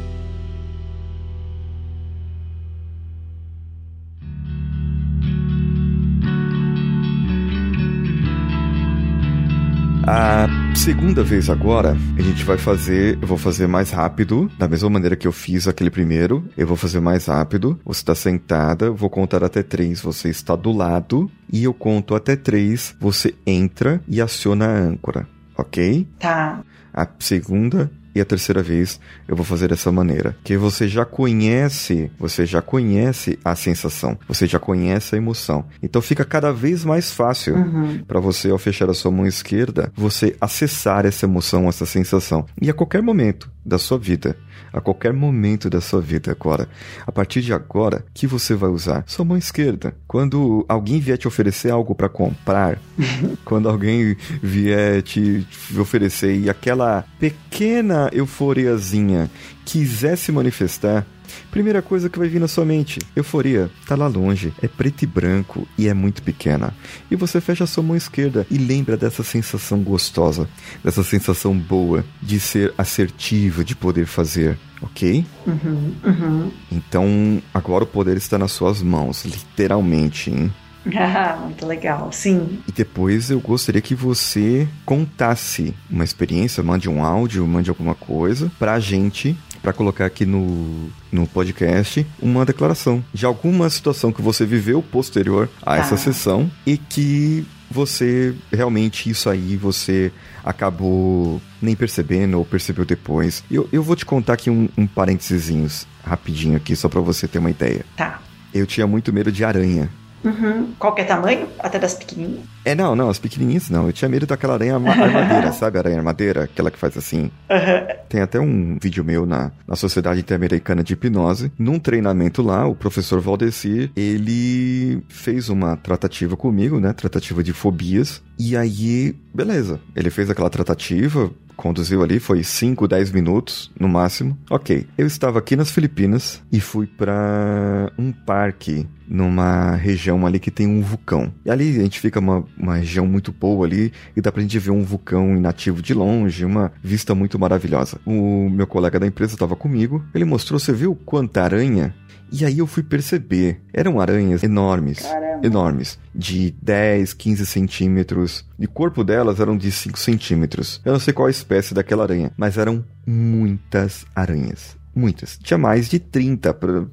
A 10.08 10.65
segunda 10.76 11.24
vez 11.24 11.48
agora, 11.48 11.96
a 12.18 12.22
gente 12.22 12.44
vai 12.44 12.58
fazer, 12.58 13.18
eu 13.20 13.26
vou 13.26 13.38
fazer 13.38 13.66
mais 13.66 13.90
rápido, 13.90 14.50
da 14.58 14.68
mesma 14.68 14.90
maneira 14.90 15.16
que 15.16 15.26
eu 15.26 15.32
fiz 15.32 15.66
aquele 15.66 15.90
primeiro, 15.90 16.44
eu 16.56 16.66
vou 16.66 16.76
fazer 16.76 17.00
mais 17.00 17.26
rápido. 17.26 17.80
Você 17.84 18.00
está 18.00 18.14
sentada, 18.14 18.90
vou 18.90 19.08
contar 19.08 19.42
até 19.42 19.62
três, 19.62 20.00
você 20.00 20.28
está 20.28 20.54
do 20.54 20.70
lado, 20.70 21.30
e 21.50 21.64
eu 21.64 21.72
conto 21.72 22.14
até 22.14 22.36
três, 22.36 22.94
você 23.00 23.34
entra 23.46 24.00
e 24.06 24.20
aciona 24.20 24.66
a 24.66 24.78
âncora, 24.78 25.26
ok? 25.56 26.06
Tá. 26.18 26.62
A 26.92 27.08
segunda 27.18 27.90
e 28.16 28.20
a 28.20 28.24
terceira 28.24 28.62
vez 28.62 28.98
eu 29.28 29.36
vou 29.36 29.44
fazer 29.44 29.68
dessa 29.68 29.92
maneira. 29.92 30.34
Que 30.42 30.56
você 30.56 30.88
já 30.88 31.04
conhece, 31.04 32.10
você 32.18 32.46
já 32.46 32.62
conhece 32.62 33.38
a 33.44 33.54
sensação, 33.54 34.18
você 34.26 34.46
já 34.46 34.58
conhece 34.58 35.14
a 35.14 35.18
emoção. 35.18 35.66
Então 35.82 36.00
fica 36.00 36.24
cada 36.24 36.50
vez 36.50 36.82
mais 36.82 37.10
fácil 37.10 37.54
uhum. 37.54 38.02
para 38.06 38.18
você, 38.18 38.50
ao 38.50 38.58
fechar 38.58 38.88
a 38.88 38.94
sua 38.94 39.10
mão 39.10 39.26
esquerda, 39.26 39.92
você 39.94 40.34
acessar 40.40 41.04
essa 41.04 41.26
emoção, 41.26 41.68
essa 41.68 41.84
sensação. 41.84 42.46
E 42.60 42.70
a 42.70 42.74
qualquer 42.74 43.02
momento 43.02 43.50
da 43.66 43.78
sua 43.78 43.98
vida, 43.98 44.36
a 44.72 44.80
qualquer 44.80 45.12
momento 45.12 45.68
da 45.68 45.80
sua 45.80 46.00
vida 46.00 46.30
agora. 46.30 46.68
A 47.04 47.10
partir 47.10 47.42
de 47.42 47.52
agora, 47.52 48.04
que 48.14 48.26
você 48.26 48.54
vai 48.54 48.70
usar? 48.70 49.02
Sua 49.06 49.24
mão 49.24 49.36
esquerda. 49.36 49.94
Quando 50.06 50.64
alguém 50.68 51.00
vier 51.00 51.18
te 51.18 51.26
oferecer 51.26 51.70
algo 51.70 51.94
para 51.94 52.08
comprar, 52.08 52.78
quando 53.44 53.68
alguém 53.68 54.16
vier 54.40 55.02
te 55.02 55.46
oferecer 55.78 56.36
e 56.36 56.48
aquela 56.48 57.04
pequena 57.18 58.08
euforiazinha 58.12 59.28
quiser 59.64 60.16
se 60.16 60.30
manifestar, 60.30 61.04
Primeira 61.50 61.82
coisa 61.82 62.08
que 62.08 62.18
vai 62.18 62.28
vir 62.28 62.40
na 62.40 62.48
sua 62.48 62.64
mente: 62.64 63.00
euforia. 63.14 63.70
Tá 63.86 63.94
lá 63.94 64.06
longe, 64.06 64.52
é 64.62 64.68
preto 64.68 65.02
e 65.02 65.06
branco 65.06 65.66
e 65.78 65.88
é 65.88 65.94
muito 65.94 66.22
pequena. 66.22 66.74
E 67.10 67.16
você 67.16 67.40
fecha 67.40 67.64
a 67.64 67.66
sua 67.66 67.82
mão 67.82 67.96
esquerda 67.96 68.46
e 68.50 68.58
lembra 68.58 68.96
dessa 68.96 69.22
sensação 69.22 69.80
gostosa, 69.82 70.48
dessa 70.82 71.02
sensação 71.02 71.56
boa 71.56 72.04
de 72.20 72.38
ser 72.40 72.72
assertivo, 72.76 73.64
de 73.64 73.74
poder 73.74 74.06
fazer, 74.06 74.58
ok? 74.80 75.24
Uhum, 75.46 75.94
uhum. 76.04 76.50
Então 76.70 77.42
agora 77.52 77.84
o 77.84 77.86
poder 77.86 78.16
está 78.16 78.38
nas 78.38 78.52
suas 78.52 78.82
mãos, 78.82 79.24
literalmente, 79.24 80.30
hein? 80.30 80.52
Ah, 80.94 81.36
muito 81.42 81.66
legal, 81.66 82.12
sim. 82.12 82.60
E 82.68 82.72
depois 82.72 83.30
eu 83.30 83.40
gostaria 83.40 83.80
que 83.80 83.94
você 83.94 84.68
contasse 84.84 85.74
uma 85.90 86.04
experiência, 86.04 86.62
mande 86.62 86.88
um 86.88 87.04
áudio, 87.04 87.46
mande 87.46 87.70
alguma 87.70 87.94
coisa 87.94 88.50
pra 88.58 88.78
gente 88.78 89.36
para 89.66 89.72
colocar 89.72 90.06
aqui 90.06 90.24
no, 90.24 90.88
no 91.10 91.26
podcast 91.26 92.06
uma 92.22 92.46
declaração 92.46 93.04
de 93.12 93.26
alguma 93.26 93.68
situação 93.68 94.12
que 94.12 94.22
você 94.22 94.46
viveu 94.46 94.80
posterior 94.80 95.48
a 95.60 95.76
essa 95.76 95.96
ah. 95.96 95.98
sessão 95.98 96.48
e 96.64 96.78
que 96.78 97.44
você 97.68 98.32
realmente 98.52 99.10
isso 99.10 99.28
aí 99.28 99.56
você 99.56 100.12
acabou 100.44 101.42
nem 101.60 101.74
percebendo 101.74 102.38
ou 102.38 102.44
percebeu 102.44 102.84
depois. 102.84 103.42
Eu, 103.50 103.68
eu 103.72 103.82
vou 103.82 103.96
te 103.96 104.06
contar 104.06 104.34
aqui 104.34 104.50
um, 104.50 104.68
um 104.78 104.86
parênteses 104.86 105.84
rapidinho 106.04 106.56
aqui 106.56 106.76
só 106.76 106.88
para 106.88 107.00
você 107.00 107.26
ter 107.26 107.40
uma 107.40 107.50
ideia. 107.50 107.84
Tá. 107.96 108.22
Eu 108.54 108.66
tinha 108.66 108.86
muito 108.86 109.12
medo 109.12 109.32
de 109.32 109.44
aranha. 109.44 109.90
Uhum. 110.24 110.72
Qualquer 110.78 111.06
tamanho? 111.06 111.48
Até 111.58 111.78
das 111.78 111.94
pequenininhas? 111.94 112.44
É, 112.64 112.74
não, 112.74 112.96
não, 112.96 113.08
as 113.08 113.18
pequenininhas 113.18 113.70
não. 113.70 113.86
Eu 113.86 113.92
tinha 113.92 114.08
medo 114.08 114.26
daquela 114.26 114.54
aranha 114.54 114.74
armadeira, 114.76 115.52
sabe? 115.52 115.78
Aranha 115.78 115.98
armadeira, 115.98 116.44
aquela 116.44 116.70
que 116.70 116.78
faz 116.78 116.96
assim. 116.96 117.30
Uhum. 117.50 117.96
Tem 118.08 118.20
até 118.20 118.40
um 118.40 118.78
vídeo 118.80 119.04
meu 119.04 119.24
na, 119.24 119.52
na 119.66 119.76
Sociedade 119.76 120.20
Interamericana 120.20 120.82
de 120.82 120.94
Hipnose. 120.94 121.52
Num 121.58 121.78
treinamento 121.78 122.42
lá, 122.42 122.66
o 122.66 122.74
professor 122.74 123.20
Valdecir, 123.20 123.90
ele 123.96 125.02
fez 125.08 125.48
uma 125.48 125.76
tratativa 125.76 126.36
comigo, 126.36 126.80
né? 126.80 126.92
Tratativa 126.92 127.42
de 127.42 127.52
fobias. 127.52 128.22
E 128.38 128.56
aí, 128.56 129.14
beleza. 129.34 129.80
Ele 129.94 130.10
fez 130.10 130.28
aquela 130.28 130.50
tratativa, 130.50 131.30
conduziu 131.56 132.02
ali, 132.02 132.20
foi 132.20 132.42
5, 132.42 132.86
10 132.86 133.12
minutos 133.12 133.70
no 133.78 133.88
máximo. 133.88 134.36
Ok. 134.50 134.86
Eu 134.96 135.06
estava 135.06 135.38
aqui 135.38 135.56
nas 135.56 135.70
Filipinas 135.70 136.42
e 136.52 136.60
fui 136.60 136.86
para 136.86 137.90
um 137.98 138.12
parque 138.12 138.86
numa 139.08 139.76
região 139.76 140.26
ali 140.26 140.38
que 140.38 140.50
tem 140.50 140.66
um 140.66 140.82
vulcão. 140.82 141.32
E 141.44 141.50
ali 141.50 141.70
a 141.78 141.82
gente 141.82 142.00
fica 142.00 142.18
uma, 142.18 142.44
uma 142.58 142.76
região 142.76 143.06
muito 143.06 143.32
boa 143.32 143.66
ali 143.66 143.92
e 144.16 144.20
dá 144.20 144.32
pra 144.32 144.42
gente 144.42 144.58
ver 144.58 144.70
um 144.70 144.82
vulcão 144.82 145.36
inativo 145.36 145.80
de 145.80 145.94
longe, 145.94 146.44
uma 146.44 146.72
vista 146.82 147.14
muito 147.14 147.38
maravilhosa. 147.38 147.98
O 148.04 148.48
meu 148.50 148.66
colega 148.66 148.98
da 148.98 149.06
empresa 149.06 149.34
estava 149.34 149.54
comigo, 149.54 150.04
ele 150.14 150.24
mostrou, 150.24 150.58
você 150.58 150.72
viu 150.72 150.94
quanta 150.94 151.42
aranha? 151.42 151.94
E 152.32 152.44
aí 152.44 152.58
eu 152.58 152.66
fui 152.66 152.82
perceber, 152.82 153.60
eram 153.72 154.00
aranhas 154.00 154.42
enormes, 154.42 155.00
Caramba. 155.00 155.46
enormes, 155.46 155.98
de 156.14 156.52
10, 156.60 157.12
15 157.14 157.46
centímetros. 157.46 158.44
E 158.58 158.64
o 158.66 158.68
corpo 158.68 159.04
delas 159.04 159.38
eram 159.40 159.56
de 159.56 159.70
5 159.70 159.98
centímetros. 159.98 160.80
Eu 160.84 160.92
não 160.92 161.00
sei 161.00 161.14
qual 161.14 161.28
a 161.28 161.30
espécie 161.30 161.72
daquela 161.72 162.02
aranha, 162.02 162.32
mas 162.36 162.58
eram 162.58 162.84
muitas 163.06 164.04
aranhas. 164.14 164.76
Muitas. 164.94 165.38
Tinha 165.42 165.58
mais 165.58 165.88
de 165.88 165.98
30, 165.98 166.54
pra, 166.54 166.70
Uhum. 166.72 166.88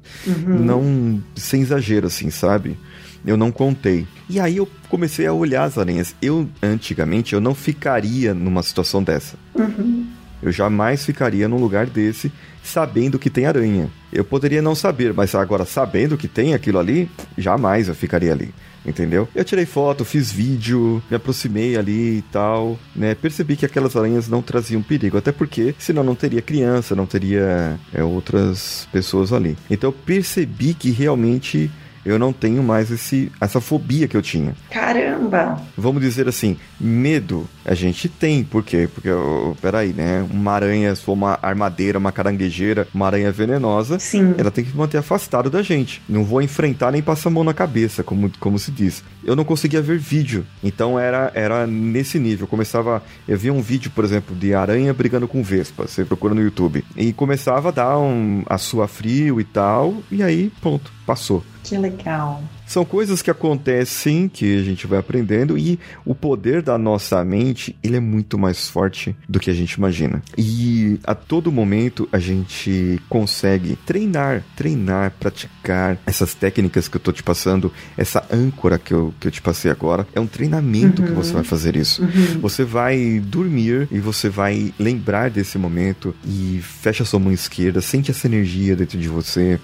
não 0.46 1.22
sem 1.34 1.62
exagero 1.62 2.06
assim, 2.06 2.28
sabe? 2.30 2.78
Eu 3.26 3.36
não 3.38 3.50
contei. 3.50 4.06
E 4.28 4.38
aí 4.38 4.58
eu 4.58 4.68
comecei 4.90 5.26
a 5.26 5.32
olhar 5.32 5.64
as 5.64 5.78
aranhas. 5.78 6.14
Eu, 6.20 6.46
antigamente, 6.62 7.32
eu 7.32 7.40
não 7.40 7.54
ficaria 7.54 8.34
numa 8.34 8.62
situação 8.62 9.02
dessa. 9.02 9.36
Uhum. 9.54 10.06
Eu 10.44 10.52
jamais 10.52 11.06
ficaria 11.06 11.48
num 11.48 11.56
lugar 11.56 11.86
desse 11.86 12.30
sabendo 12.62 13.18
que 13.18 13.30
tem 13.30 13.46
aranha. 13.46 13.90
Eu 14.12 14.24
poderia 14.24 14.60
não 14.60 14.74
saber, 14.74 15.14
mas 15.14 15.34
agora 15.34 15.64
sabendo 15.64 16.18
que 16.18 16.28
tem 16.28 16.52
aquilo 16.52 16.78
ali, 16.78 17.10
jamais 17.36 17.88
eu 17.88 17.94
ficaria 17.94 18.30
ali. 18.30 18.52
Entendeu? 18.84 19.26
Eu 19.34 19.42
tirei 19.42 19.64
foto, 19.64 20.04
fiz 20.04 20.30
vídeo, 20.30 21.02
me 21.10 21.16
aproximei 21.16 21.78
ali 21.78 22.18
e 22.18 22.24
tal, 22.30 22.78
né? 22.94 23.14
Percebi 23.14 23.56
que 23.56 23.64
aquelas 23.64 23.96
aranhas 23.96 24.28
não 24.28 24.42
traziam 24.42 24.82
perigo, 24.82 25.16
até 25.16 25.32
porque 25.32 25.74
senão 25.78 26.04
não 26.04 26.14
teria 26.14 26.42
criança, 26.42 26.94
não 26.94 27.06
teria 27.06 27.80
é, 27.94 28.04
outras 28.04 28.86
pessoas 28.92 29.32
ali. 29.32 29.56
Então 29.70 29.88
eu 29.88 29.92
percebi 29.92 30.74
que 30.74 30.90
realmente 30.90 31.70
eu 32.04 32.18
não 32.18 32.32
tenho 32.32 32.62
mais 32.62 32.90
esse, 32.90 33.30
essa 33.40 33.60
fobia 33.60 34.06
que 34.06 34.16
eu 34.16 34.22
tinha 34.22 34.54
Caramba! 34.70 35.60
vamos 35.76 36.02
dizer 36.02 36.28
assim, 36.28 36.56
medo 36.80 37.48
a 37.64 37.74
gente 37.74 38.08
tem. 38.08 38.44
Por 38.44 38.62
quê? 38.62 38.88
Porque, 38.92 39.10
oh, 39.10 39.56
peraí, 39.60 39.92
né? 39.92 40.26
Uma 40.30 40.52
aranha, 40.52 40.94
se 40.94 41.02
for 41.02 41.12
uma 41.12 41.38
armadeira, 41.40 41.98
uma 41.98 42.12
caranguejeira, 42.12 42.86
uma 42.94 43.06
aranha 43.06 43.32
venenosa, 43.32 43.98
Sim. 43.98 44.34
ela 44.36 44.50
tem 44.50 44.64
que 44.64 44.76
manter 44.76 44.98
afastado 44.98 45.48
da 45.48 45.62
gente. 45.62 46.02
Não 46.08 46.24
vou 46.24 46.42
enfrentar 46.42 46.92
nem 46.92 47.02
passar 47.02 47.30
a 47.30 47.32
mão 47.32 47.42
na 47.42 47.54
cabeça, 47.54 48.02
como, 48.02 48.30
como 48.38 48.58
se 48.58 48.70
diz. 48.70 49.02
Eu 49.24 49.34
não 49.34 49.44
conseguia 49.44 49.80
ver 49.80 49.98
vídeo. 49.98 50.46
Então 50.62 50.98
era, 50.98 51.32
era 51.34 51.66
nesse 51.66 52.18
nível. 52.18 52.44
Eu 52.44 52.48
começava. 52.48 53.02
Eu 53.26 53.38
via 53.38 53.52
um 53.52 53.62
vídeo, 53.62 53.90
por 53.94 54.04
exemplo, 54.04 54.36
de 54.36 54.54
aranha 54.54 54.92
brigando 54.92 55.26
com 55.26 55.42
vespa. 55.42 55.86
Você 55.86 56.04
procura 56.04 56.34
no 56.34 56.42
YouTube. 56.42 56.84
E 56.96 57.12
começava 57.12 57.68
a 57.68 57.72
dar 57.72 57.98
um, 57.98 58.42
a 58.46 58.58
sua 58.58 58.86
frio 58.86 59.40
e 59.40 59.44
tal. 59.44 59.94
E 60.10 60.22
aí, 60.22 60.52
pronto, 60.60 60.92
passou. 61.06 61.42
Que 61.64 61.78
legal. 61.78 62.42
São 62.66 62.84
coisas 62.84 63.22
que 63.22 63.30
acontecem, 63.30 64.28
que 64.28 64.58
a 64.58 64.62
gente 64.62 64.86
vai 64.86 64.98
aprendendo 64.98 65.56
e 65.56 65.78
o 66.04 66.14
poder 66.14 66.62
da 66.62 66.78
nossa 66.78 67.22
mente, 67.24 67.76
ele 67.82 67.96
é 67.96 68.00
muito 68.00 68.38
mais 68.38 68.68
forte 68.68 69.14
do 69.28 69.38
que 69.38 69.50
a 69.50 69.54
gente 69.54 69.72
imagina. 69.72 70.22
E 70.36 70.98
a 71.04 71.14
todo 71.14 71.52
momento 71.52 72.08
a 72.10 72.18
gente 72.18 73.00
consegue 73.08 73.76
treinar, 73.86 74.42
treinar, 74.56 75.12
praticar 75.18 75.98
essas 76.06 76.34
técnicas 76.34 76.88
que 76.88 76.96
eu 76.96 77.00
tô 77.00 77.12
te 77.12 77.22
passando, 77.22 77.72
essa 77.96 78.26
âncora 78.32 78.78
que 78.78 78.92
eu, 78.92 79.14
que 79.20 79.28
eu 79.28 79.30
te 79.30 79.42
passei 79.42 79.70
agora, 79.70 80.06
é 80.14 80.20
um 80.20 80.26
treinamento 80.26 81.02
que 81.02 81.12
você 81.12 81.32
vai 81.32 81.44
fazer 81.44 81.76
isso. 81.76 82.02
Você 82.40 82.64
vai 82.64 83.20
dormir 83.20 83.88
e 83.90 83.98
você 83.98 84.28
vai 84.28 84.72
lembrar 84.78 85.30
desse 85.30 85.58
momento 85.58 86.14
e 86.24 86.60
fecha 86.62 87.04
sua 87.04 87.20
mão 87.20 87.32
esquerda, 87.32 87.80
sente 87.80 88.10
essa 88.10 88.26
energia 88.26 88.74
dentro 88.74 88.98
de 88.98 89.08
você, 89.08 89.60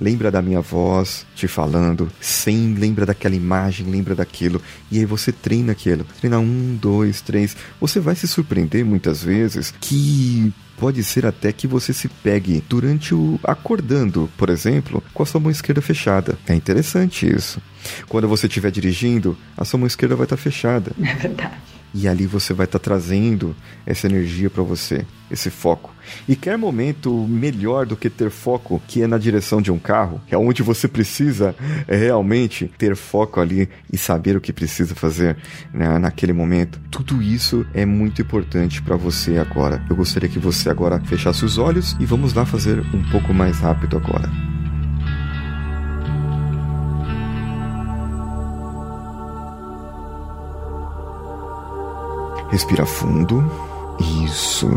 lembra 0.00 0.30
da 0.30 0.42
minha 0.42 0.60
voz 0.60 1.26
te 1.34 1.48
falando, 1.48 2.10
sem 2.40 2.74
lembra 2.74 3.04
daquela 3.06 3.34
imagem, 3.34 3.86
lembra 3.86 4.14
daquilo, 4.14 4.60
e 4.90 4.98
aí 4.98 5.04
você 5.04 5.30
treina 5.30 5.72
aquilo. 5.72 6.04
Treina 6.18 6.38
um, 6.38 6.76
dois, 6.80 7.20
três. 7.20 7.56
Você 7.80 8.00
vai 8.00 8.14
se 8.14 8.26
surpreender 8.26 8.84
muitas 8.84 9.22
vezes 9.22 9.72
que 9.80 10.52
pode 10.78 11.04
ser 11.04 11.26
até 11.26 11.52
que 11.52 11.66
você 11.66 11.92
se 11.92 12.08
pegue 12.08 12.64
durante 12.66 13.14
o 13.14 13.38
acordando, 13.44 14.30
por 14.38 14.48
exemplo, 14.48 15.02
com 15.12 15.22
a 15.22 15.26
sua 15.26 15.38
mão 15.38 15.50
esquerda 15.50 15.82
fechada. 15.82 16.38
É 16.48 16.54
interessante 16.54 17.30
isso. 17.30 17.60
Quando 18.08 18.26
você 18.26 18.46
estiver 18.46 18.70
dirigindo, 18.70 19.36
a 19.56 19.64
sua 19.64 19.78
mão 19.78 19.86
esquerda 19.86 20.16
vai 20.16 20.24
estar 20.24 20.38
fechada. 20.38 20.92
É 21.02 21.14
verdade. 21.14 21.69
E 21.92 22.06
ali 22.06 22.26
você 22.26 22.54
vai 22.54 22.66
estar 22.66 22.78
trazendo 22.78 23.54
essa 23.84 24.06
energia 24.06 24.48
para 24.48 24.62
você, 24.62 25.04
esse 25.30 25.50
foco. 25.50 25.92
E 26.28 26.36
quer 26.36 26.56
momento 26.56 27.26
melhor 27.28 27.86
do 27.86 27.96
que 27.96 28.08
ter 28.08 28.30
foco, 28.30 28.80
que 28.86 29.02
é 29.02 29.06
na 29.06 29.18
direção 29.18 29.60
de 29.60 29.70
um 29.70 29.78
carro, 29.78 30.20
é 30.30 30.36
onde 30.36 30.62
você 30.62 30.86
precisa 30.86 31.54
é, 31.86 31.96
realmente 31.96 32.70
ter 32.78 32.94
foco 32.96 33.40
ali 33.40 33.68
e 33.92 33.98
saber 33.98 34.36
o 34.36 34.40
que 34.40 34.52
precisa 34.52 34.94
fazer 34.94 35.36
né, 35.72 35.98
naquele 35.98 36.32
momento. 36.32 36.80
Tudo 36.90 37.22
isso 37.22 37.66
é 37.74 37.84
muito 37.84 38.22
importante 38.22 38.82
para 38.82 38.96
você 38.96 39.38
agora. 39.38 39.84
Eu 39.88 39.96
gostaria 39.96 40.28
que 40.28 40.38
você 40.38 40.70
agora 40.70 41.00
fechasse 41.00 41.44
os 41.44 41.58
olhos 41.58 41.96
e 41.98 42.06
vamos 42.06 42.32
lá 42.34 42.44
fazer 42.44 42.80
um 42.94 43.02
pouco 43.10 43.34
mais 43.34 43.58
rápido 43.58 43.96
agora. 43.96 44.59
Respira 52.50 52.84
fundo. 52.84 53.44
Isso. 54.24 54.68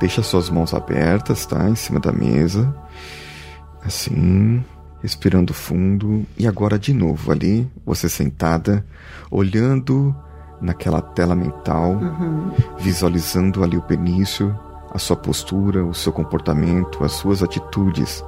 Deixa 0.00 0.22
suas 0.22 0.50
mãos 0.50 0.74
abertas, 0.74 1.46
tá? 1.46 1.68
Em 1.68 1.74
cima 1.74 2.00
da 2.00 2.12
mesa. 2.12 2.74
Assim. 3.84 4.64
Respirando 5.02 5.54
fundo. 5.54 6.26
E 6.36 6.46
agora 6.46 6.78
de 6.78 6.92
novo 6.92 7.30
ali, 7.30 7.70
você 7.86 8.08
sentada, 8.08 8.84
olhando 9.30 10.14
naquela 10.60 11.00
tela 11.00 11.36
mental, 11.36 11.92
Uhum. 11.92 12.50
visualizando 12.78 13.62
ali 13.62 13.76
o 13.76 13.82
penício, 13.82 14.58
a 14.92 14.98
sua 14.98 15.16
postura, 15.16 15.84
o 15.84 15.94
seu 15.94 16.12
comportamento, 16.12 17.04
as 17.04 17.12
suas 17.12 17.44
atitudes. 17.44 18.24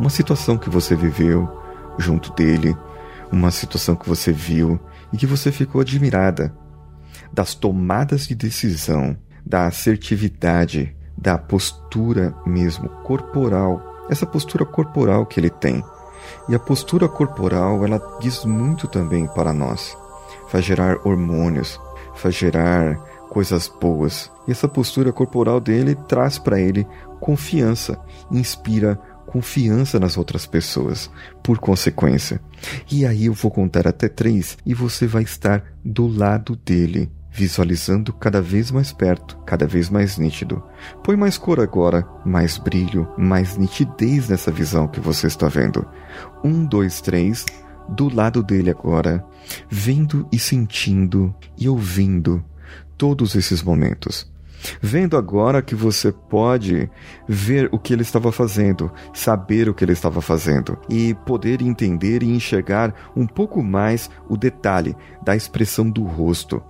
Uma 0.00 0.08
situação 0.08 0.56
que 0.56 0.70
você 0.70 0.96
viveu 0.96 1.46
junto 1.98 2.32
dele, 2.32 2.74
uma 3.30 3.50
situação 3.50 3.94
que 3.94 4.08
você 4.08 4.32
viu 4.32 4.80
e 5.12 5.18
que 5.18 5.26
você 5.26 5.52
ficou 5.52 5.82
admirada 5.82 6.50
das 7.36 7.54
tomadas 7.54 8.26
de 8.26 8.34
decisão, 8.34 9.14
da 9.44 9.66
assertividade, 9.66 10.96
da 11.14 11.36
postura 11.36 12.34
mesmo 12.46 12.88
corporal, 13.04 14.06
essa 14.08 14.24
postura 14.24 14.64
corporal 14.64 15.26
que 15.26 15.38
ele 15.38 15.50
tem. 15.50 15.84
E 16.48 16.54
a 16.54 16.58
postura 16.58 17.06
corporal, 17.06 17.84
ela 17.84 18.00
diz 18.20 18.46
muito 18.46 18.88
também 18.88 19.26
para 19.26 19.52
nós. 19.52 19.94
Faz 20.48 20.64
gerar 20.64 21.06
hormônios, 21.06 21.78
faz 22.14 22.34
gerar 22.34 22.96
coisas 23.28 23.68
boas. 23.68 24.32
E 24.48 24.50
essa 24.50 24.66
postura 24.66 25.12
corporal 25.12 25.60
dele 25.60 25.94
traz 26.08 26.38
para 26.38 26.58
ele 26.58 26.86
confiança, 27.20 28.00
inspira 28.30 28.98
confiança 29.26 30.00
nas 30.00 30.16
outras 30.16 30.46
pessoas, 30.46 31.10
por 31.42 31.58
consequência. 31.58 32.40
E 32.90 33.04
aí 33.04 33.26
eu 33.26 33.34
vou 33.34 33.50
contar 33.50 33.86
até 33.86 34.08
três 34.08 34.56
e 34.64 34.72
você 34.72 35.06
vai 35.06 35.24
estar 35.24 35.62
do 35.84 36.06
lado 36.06 36.56
dele, 36.56 37.10
visualizando 37.36 38.14
cada 38.14 38.40
vez 38.40 38.70
mais 38.70 38.92
perto, 38.92 39.36
cada 39.44 39.66
vez 39.66 39.90
mais 39.90 40.16
nítido. 40.16 40.62
Põe 41.04 41.16
mais 41.16 41.36
cor 41.36 41.60
agora, 41.60 42.08
mais 42.24 42.56
brilho, 42.56 43.06
mais 43.18 43.58
nitidez 43.58 44.30
nessa 44.30 44.50
visão 44.50 44.88
que 44.88 45.00
você 45.00 45.26
está 45.26 45.46
vendo. 45.46 45.86
Um, 46.42 46.64
dois, 46.64 47.02
três. 47.02 47.44
Do 47.88 48.12
lado 48.12 48.42
dele 48.42 48.70
agora, 48.70 49.24
vendo 49.70 50.26
e 50.32 50.38
sentindo 50.40 51.32
e 51.56 51.68
ouvindo 51.68 52.42
todos 52.96 53.36
esses 53.36 53.62
momentos. 53.62 54.28
Vendo 54.80 55.16
agora 55.16 55.62
que 55.62 55.74
você 55.74 56.10
pode 56.10 56.90
ver 57.28 57.68
o 57.70 57.78
que 57.78 57.92
ele 57.92 58.02
estava 58.02 58.32
fazendo, 58.32 58.90
saber 59.14 59.68
o 59.68 59.74
que 59.74 59.84
ele 59.84 59.92
estava 59.92 60.20
fazendo 60.20 60.76
e 60.88 61.14
poder 61.26 61.62
entender 61.62 62.24
e 62.24 62.30
enxergar 62.34 62.92
um 63.14 63.26
pouco 63.26 63.62
mais 63.62 64.10
o 64.28 64.36
detalhe 64.36 64.96
da 65.22 65.36
expressão 65.36 65.88
do 65.88 66.02
rosto, 66.02 66.60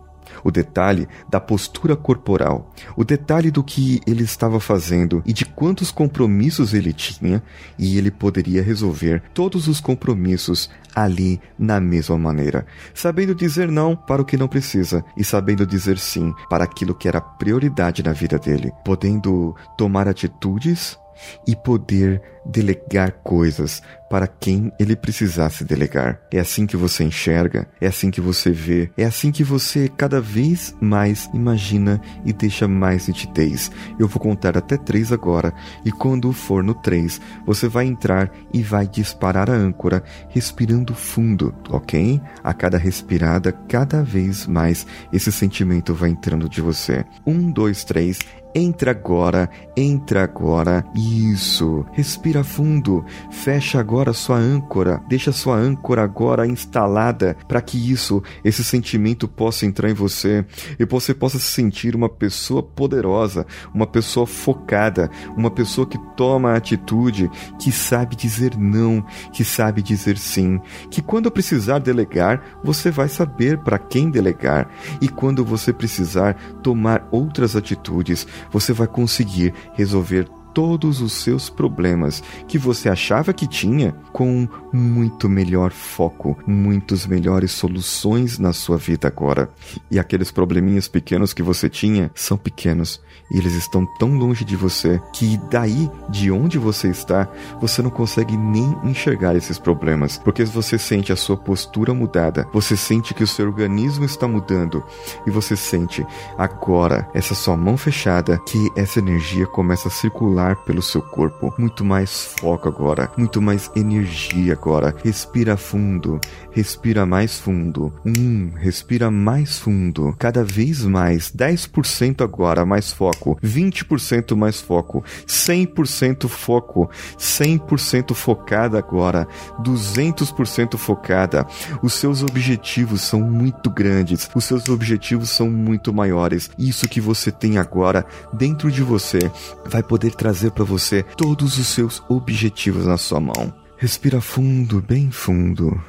o 0.47 0.51
detalhe 0.53 1.09
da 1.29 1.41
postura 1.41 1.97
corporal, 1.97 2.73
o 2.97 3.03
detalhe 3.03 3.51
do 3.51 3.65
que 3.65 4.01
ele 4.07 4.23
estava 4.23 4.61
fazendo 4.61 5.21
e 5.27 5.33
de 5.33 5.45
quantos 5.45 5.91
compromissos 5.91 6.73
ele 6.73 6.93
tinha, 6.93 7.43
e 7.77 7.99
ele 7.99 8.13
poderia 8.13 8.63
resolver 8.63 9.25
todos 9.35 9.67
os 9.67 9.81
compromissos 9.81 10.71
ali 10.95 11.41
na 11.59 11.81
mesma 11.81 12.17
maneira, 12.17 12.65
sabendo 12.95 13.35
dizer 13.35 13.69
não 13.69 13.97
para 13.97 14.23
o 14.23 14.25
que 14.25 14.37
não 14.37 14.47
precisa 14.47 15.05
e 15.17 15.25
sabendo 15.25 15.67
dizer 15.67 15.99
sim 15.99 16.33
para 16.49 16.63
aquilo 16.63 16.95
que 16.95 17.09
era 17.09 17.21
prioridade 17.21 18.05
na 18.05 18.13
vida 18.13 18.39
dele, 18.39 18.73
podendo 18.85 19.57
tomar 19.77 20.07
atitudes 20.07 20.97
e 21.47 21.55
poder 21.55 22.21
delegar 22.45 23.13
coisas 23.25 23.83
para 24.09 24.27
quem 24.27 24.73
ele 24.79 24.95
precisasse 24.95 25.65
delegar. 25.65 26.21
É 26.33 26.39
assim 26.39 26.67
que 26.67 26.77
você 26.77 27.05
enxerga, 27.05 27.67
é 27.81 27.89
assim 27.89 28.11
que 28.11 28.21
você 28.21 28.53
vê, 28.53 28.91
é 28.97 29.05
assim 29.05 29.33
que 29.33 29.43
você 29.43 29.89
cada 29.89 30.21
vez 30.21 30.75
mais 30.81 31.29
imagina 31.35 32.01
e 32.25 32.33
deixa 32.33 32.69
mais 32.69 33.09
nitidez. 33.09 33.71
Eu 33.99 34.07
vou 34.07 34.21
contar 34.21 34.57
até 34.57 34.77
três 34.77 35.13
agora, 35.13 35.53
e 35.85 35.91
quando 35.91 36.33
for 36.33 36.63
no 36.63 36.75
três, 36.75 37.21
você 37.45 37.69
vai 37.69 37.87
entrar 37.87 38.31
e 38.53 38.63
vai 38.63 38.87
disparar 38.87 39.51
a 39.51 39.55
âncora, 39.55 40.03
respirando 40.29 40.95
fundo, 40.95 41.55
ok? 41.69 42.21
A 42.45 42.55
cada 42.55 42.79
respirada, 42.79 43.51
cada 43.53 44.03
vez 44.03 44.47
mais 44.47 44.87
esse 45.13 45.33
sentimento 45.33 45.95
vai 45.95 46.11
entrando 46.11 46.49
de 46.49 46.61
você. 46.61 47.05
Um, 47.27 47.51
dois, 47.51 47.83
três 47.83 48.21
Entra 48.59 48.91
agora, 48.93 49.51
entra 49.77 50.25
agora. 50.25 50.83
Isso. 50.95 51.85
Respira 51.93 52.43
fundo. 52.43 53.05
Fecha 53.31 53.79
agora 53.79 54.15
sua 54.15 54.39
âncora. 54.39 55.03
Deixa 55.07 55.31
sua 55.31 55.57
âncora 55.57 56.03
agora 56.03 56.47
instalada 56.47 57.37
para 57.47 57.61
que 57.61 57.77
isso, 57.77 58.23
esse 58.43 58.65
sentimento 58.65 59.29
possa 59.29 59.67
entrar 59.67 59.91
em 59.91 59.93
você 59.93 60.43
e 60.79 60.87
você 60.87 61.13
possa 61.13 61.39
se 61.39 61.45
sentir 61.45 61.95
uma 61.95 62.09
pessoa 62.09 62.63
poderosa, 62.63 63.45
uma 63.75 63.87
pessoa 63.87 64.27
focada, 64.27 65.11
uma 65.37 65.51
pessoa 65.51 65.87
que 65.87 65.99
toma 66.17 66.57
atitude, 66.57 67.31
que 67.61 67.71
sabe 67.71 68.17
dizer 68.17 68.57
não, 68.57 69.05
que 69.35 69.45
sabe 69.45 69.83
dizer 69.83 70.17
sim, 70.17 70.59
que 70.91 71.03
quando 71.03 71.31
precisar 71.31 71.79
delegar, 71.79 72.43
você 72.65 72.91
vai 72.91 73.11
saber 73.11 73.59
para 73.59 73.79
quem 73.79 74.09
delegar 74.09 74.71
e 74.99 75.11
quando 75.11 75.45
você 75.45 75.75
precisar 75.75 76.35
tomar 76.63 77.07
outras 77.11 77.55
atitudes, 77.55 78.27
você 78.51 78.73
vai 78.73 78.87
conseguir 78.87 79.53
resolver 79.75 80.29
todos 80.57 81.03
os 81.03 81.13
seus 81.13 81.51
problemas 81.51 82.23
que 82.49 82.57
você 82.57 82.89
achava 82.89 83.35
que 83.35 83.47
tinha 83.47 83.93
com 84.11 84.49
muito 84.73 85.29
melhor 85.29 85.71
foco, 85.71 86.35
muitas 86.47 87.07
melhores 87.07 87.51
soluções 87.51 88.39
na 88.39 88.55
sua 88.55 88.79
vida 88.79 89.07
agora. 89.07 89.51
E 89.91 89.99
aqueles 89.99 90.31
probleminhas 90.31 90.89
pequenos 90.89 91.35
que 91.35 91.43
você 91.43 91.69
tinha 91.69 92.11
são 92.15 92.39
pequenos. 92.39 93.03
E 93.31 93.37
eles 93.37 93.53
estão 93.53 93.85
tão 93.99 94.17
longe 94.17 94.47
de 94.47 94.57
você 94.57 94.99
que 95.13 95.39
daí, 95.51 95.91
de 96.09 96.31
onde 96.31 96.57
você 96.57 96.89
está, 96.89 97.29
você 97.61 97.83
não 97.83 97.91
consegue 97.91 98.35
nem 98.35 98.75
enxergar 98.83 99.37
esses 99.37 99.59
problemas, 99.59 100.17
porque 100.17 100.43
você 100.45 100.79
sente 100.79 101.13
a 101.13 101.17
sua 101.17 101.37
postura 101.37 101.93
mudada, 101.93 102.49
você 102.51 102.79
sente 102.79 103.13
que 103.13 103.25
o 103.25 103.27
seu 103.27 103.47
organismo 103.47 104.07
está 104.07 104.27
mudando. 104.27 104.83
E 105.27 105.31
você 105.31 105.55
sente 105.55 106.07
agora 106.39 107.07
essa 107.13 107.35
sua 107.35 107.59
mão 107.59 107.77
fechada 107.77 108.39
que 108.39 108.71
essa 108.75 109.01
energia 109.01 109.47
começa 109.47 109.89
a 109.89 109.91
circular 109.91 110.46
pelo 110.55 110.83
seu 110.83 111.03
corpo, 111.03 111.53
muito 111.59 111.85
mais 111.85 112.35
foco 112.39 112.69
agora, 112.69 113.11
muito 113.17 113.43
mais 113.43 113.71
energia 113.75 114.53
agora. 114.53 114.95
Respira 115.03 115.57
fundo, 115.57 116.21
respira 116.51 117.05
mais 117.05 117.39
fundo. 117.39 117.93
Um, 118.05 118.51
respira 118.55 119.11
mais 119.11 119.59
fundo, 119.59 120.15
cada 120.19 120.45
vez 120.45 120.85
mais, 120.85 121.33
10% 121.35 122.23
agora 122.23 122.65
mais 122.65 122.93
foco, 122.93 123.39
20% 123.43 124.37
mais 124.37 124.61
foco, 124.61 125.03
100% 125.27 126.29
foco, 126.29 126.89
100% 127.19 128.15
focada 128.15 128.79
agora, 128.79 129.27
200% 129.63 130.77
focada. 130.77 131.47
Os 131.83 131.95
seus 131.95 132.23
objetivos 132.23 133.01
são 133.01 133.21
muito 133.21 133.71
grandes, 133.71 134.31
os 134.35 134.45
seus 134.45 134.69
objetivos 134.69 135.31
são 135.31 135.51
muito 135.51 135.93
maiores. 135.93 136.51
Isso 136.59 136.89
que 136.89 137.01
você 137.01 137.31
tem 137.31 137.59
agora 137.59 138.07
dentro 138.33 138.71
de 138.71 138.83
você 138.83 139.19
vai 139.65 139.83
poder 139.83 140.15
trazer 140.15 140.36
para 140.51 140.65
você 140.65 141.03
todos 141.17 141.59
os 141.59 141.67
seus 141.69 142.03
objetivos 142.09 142.87
na 142.87 142.97
sua 142.97 143.21
mão. 143.21 143.53
Respira 143.77 144.21
fundo, 144.21 144.83
bem 144.87 145.11
fundo. 145.11 145.81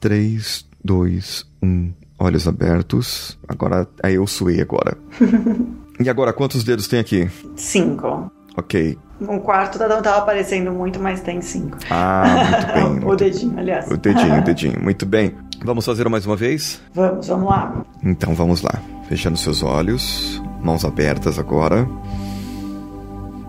3, 0.00 0.66
2, 0.84 1.46
1. 1.62 1.92
Olhos 2.18 2.48
abertos. 2.48 3.38
Agora, 3.46 3.86
aí 4.02 4.14
eu 4.14 4.26
suei 4.26 4.60
agora. 4.60 4.96
E 5.98 6.10
agora, 6.10 6.30
quantos 6.30 6.62
dedos 6.62 6.86
tem 6.86 6.98
aqui? 6.98 7.26
Cinco. 7.56 8.30
Ok. 8.54 8.98
Um 9.18 9.38
quarto 9.38 9.78
não 9.78 9.96
estava 9.98 10.18
aparecendo 10.18 10.70
muito, 10.70 11.00
mas 11.00 11.22
tem 11.22 11.40
cinco. 11.40 11.78
Ah, 11.88 12.24
muito 12.50 12.66
bem. 12.74 12.84
o 12.84 13.06
muito... 13.06 13.16
dedinho, 13.16 13.58
aliás. 13.58 13.90
O 13.90 13.96
dedinho, 13.96 14.38
o 14.38 14.40
dedinho. 14.44 14.78
Muito 14.82 15.06
bem. 15.06 15.34
Vamos 15.64 15.86
fazer 15.86 16.06
mais 16.10 16.26
uma 16.26 16.36
vez? 16.36 16.82
Vamos, 16.94 17.28
vamos 17.28 17.48
lá. 17.48 17.82
Então 18.02 18.34
vamos 18.34 18.60
lá. 18.60 18.74
Fechando 19.08 19.38
seus 19.38 19.62
olhos, 19.62 20.42
mãos 20.62 20.84
abertas 20.84 21.38
agora. 21.38 21.88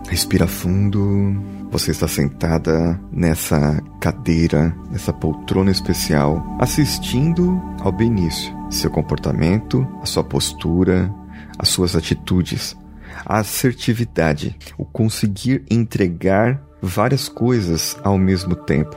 Respira 0.08 0.46
fundo. 0.46 1.36
Você 1.70 1.90
está 1.90 2.08
sentada 2.08 2.98
nessa 3.12 3.82
cadeira, 4.00 4.74
nessa 4.90 5.12
poltrona 5.12 5.70
especial, 5.70 6.42
assistindo 6.58 7.60
ao 7.80 7.92
Benício. 7.92 8.56
Seu 8.70 8.90
comportamento, 8.90 9.86
a 10.02 10.06
sua 10.06 10.24
postura, 10.24 11.12
as 11.58 11.68
suas 11.68 11.94
atitudes, 11.94 12.74
a 13.24 13.38
assertividade, 13.38 14.56
o 14.78 14.84
conseguir 14.84 15.64
entregar 15.70 16.62
várias 16.80 17.28
coisas 17.28 17.96
ao 18.02 18.16
mesmo 18.16 18.54
tempo 18.54 18.96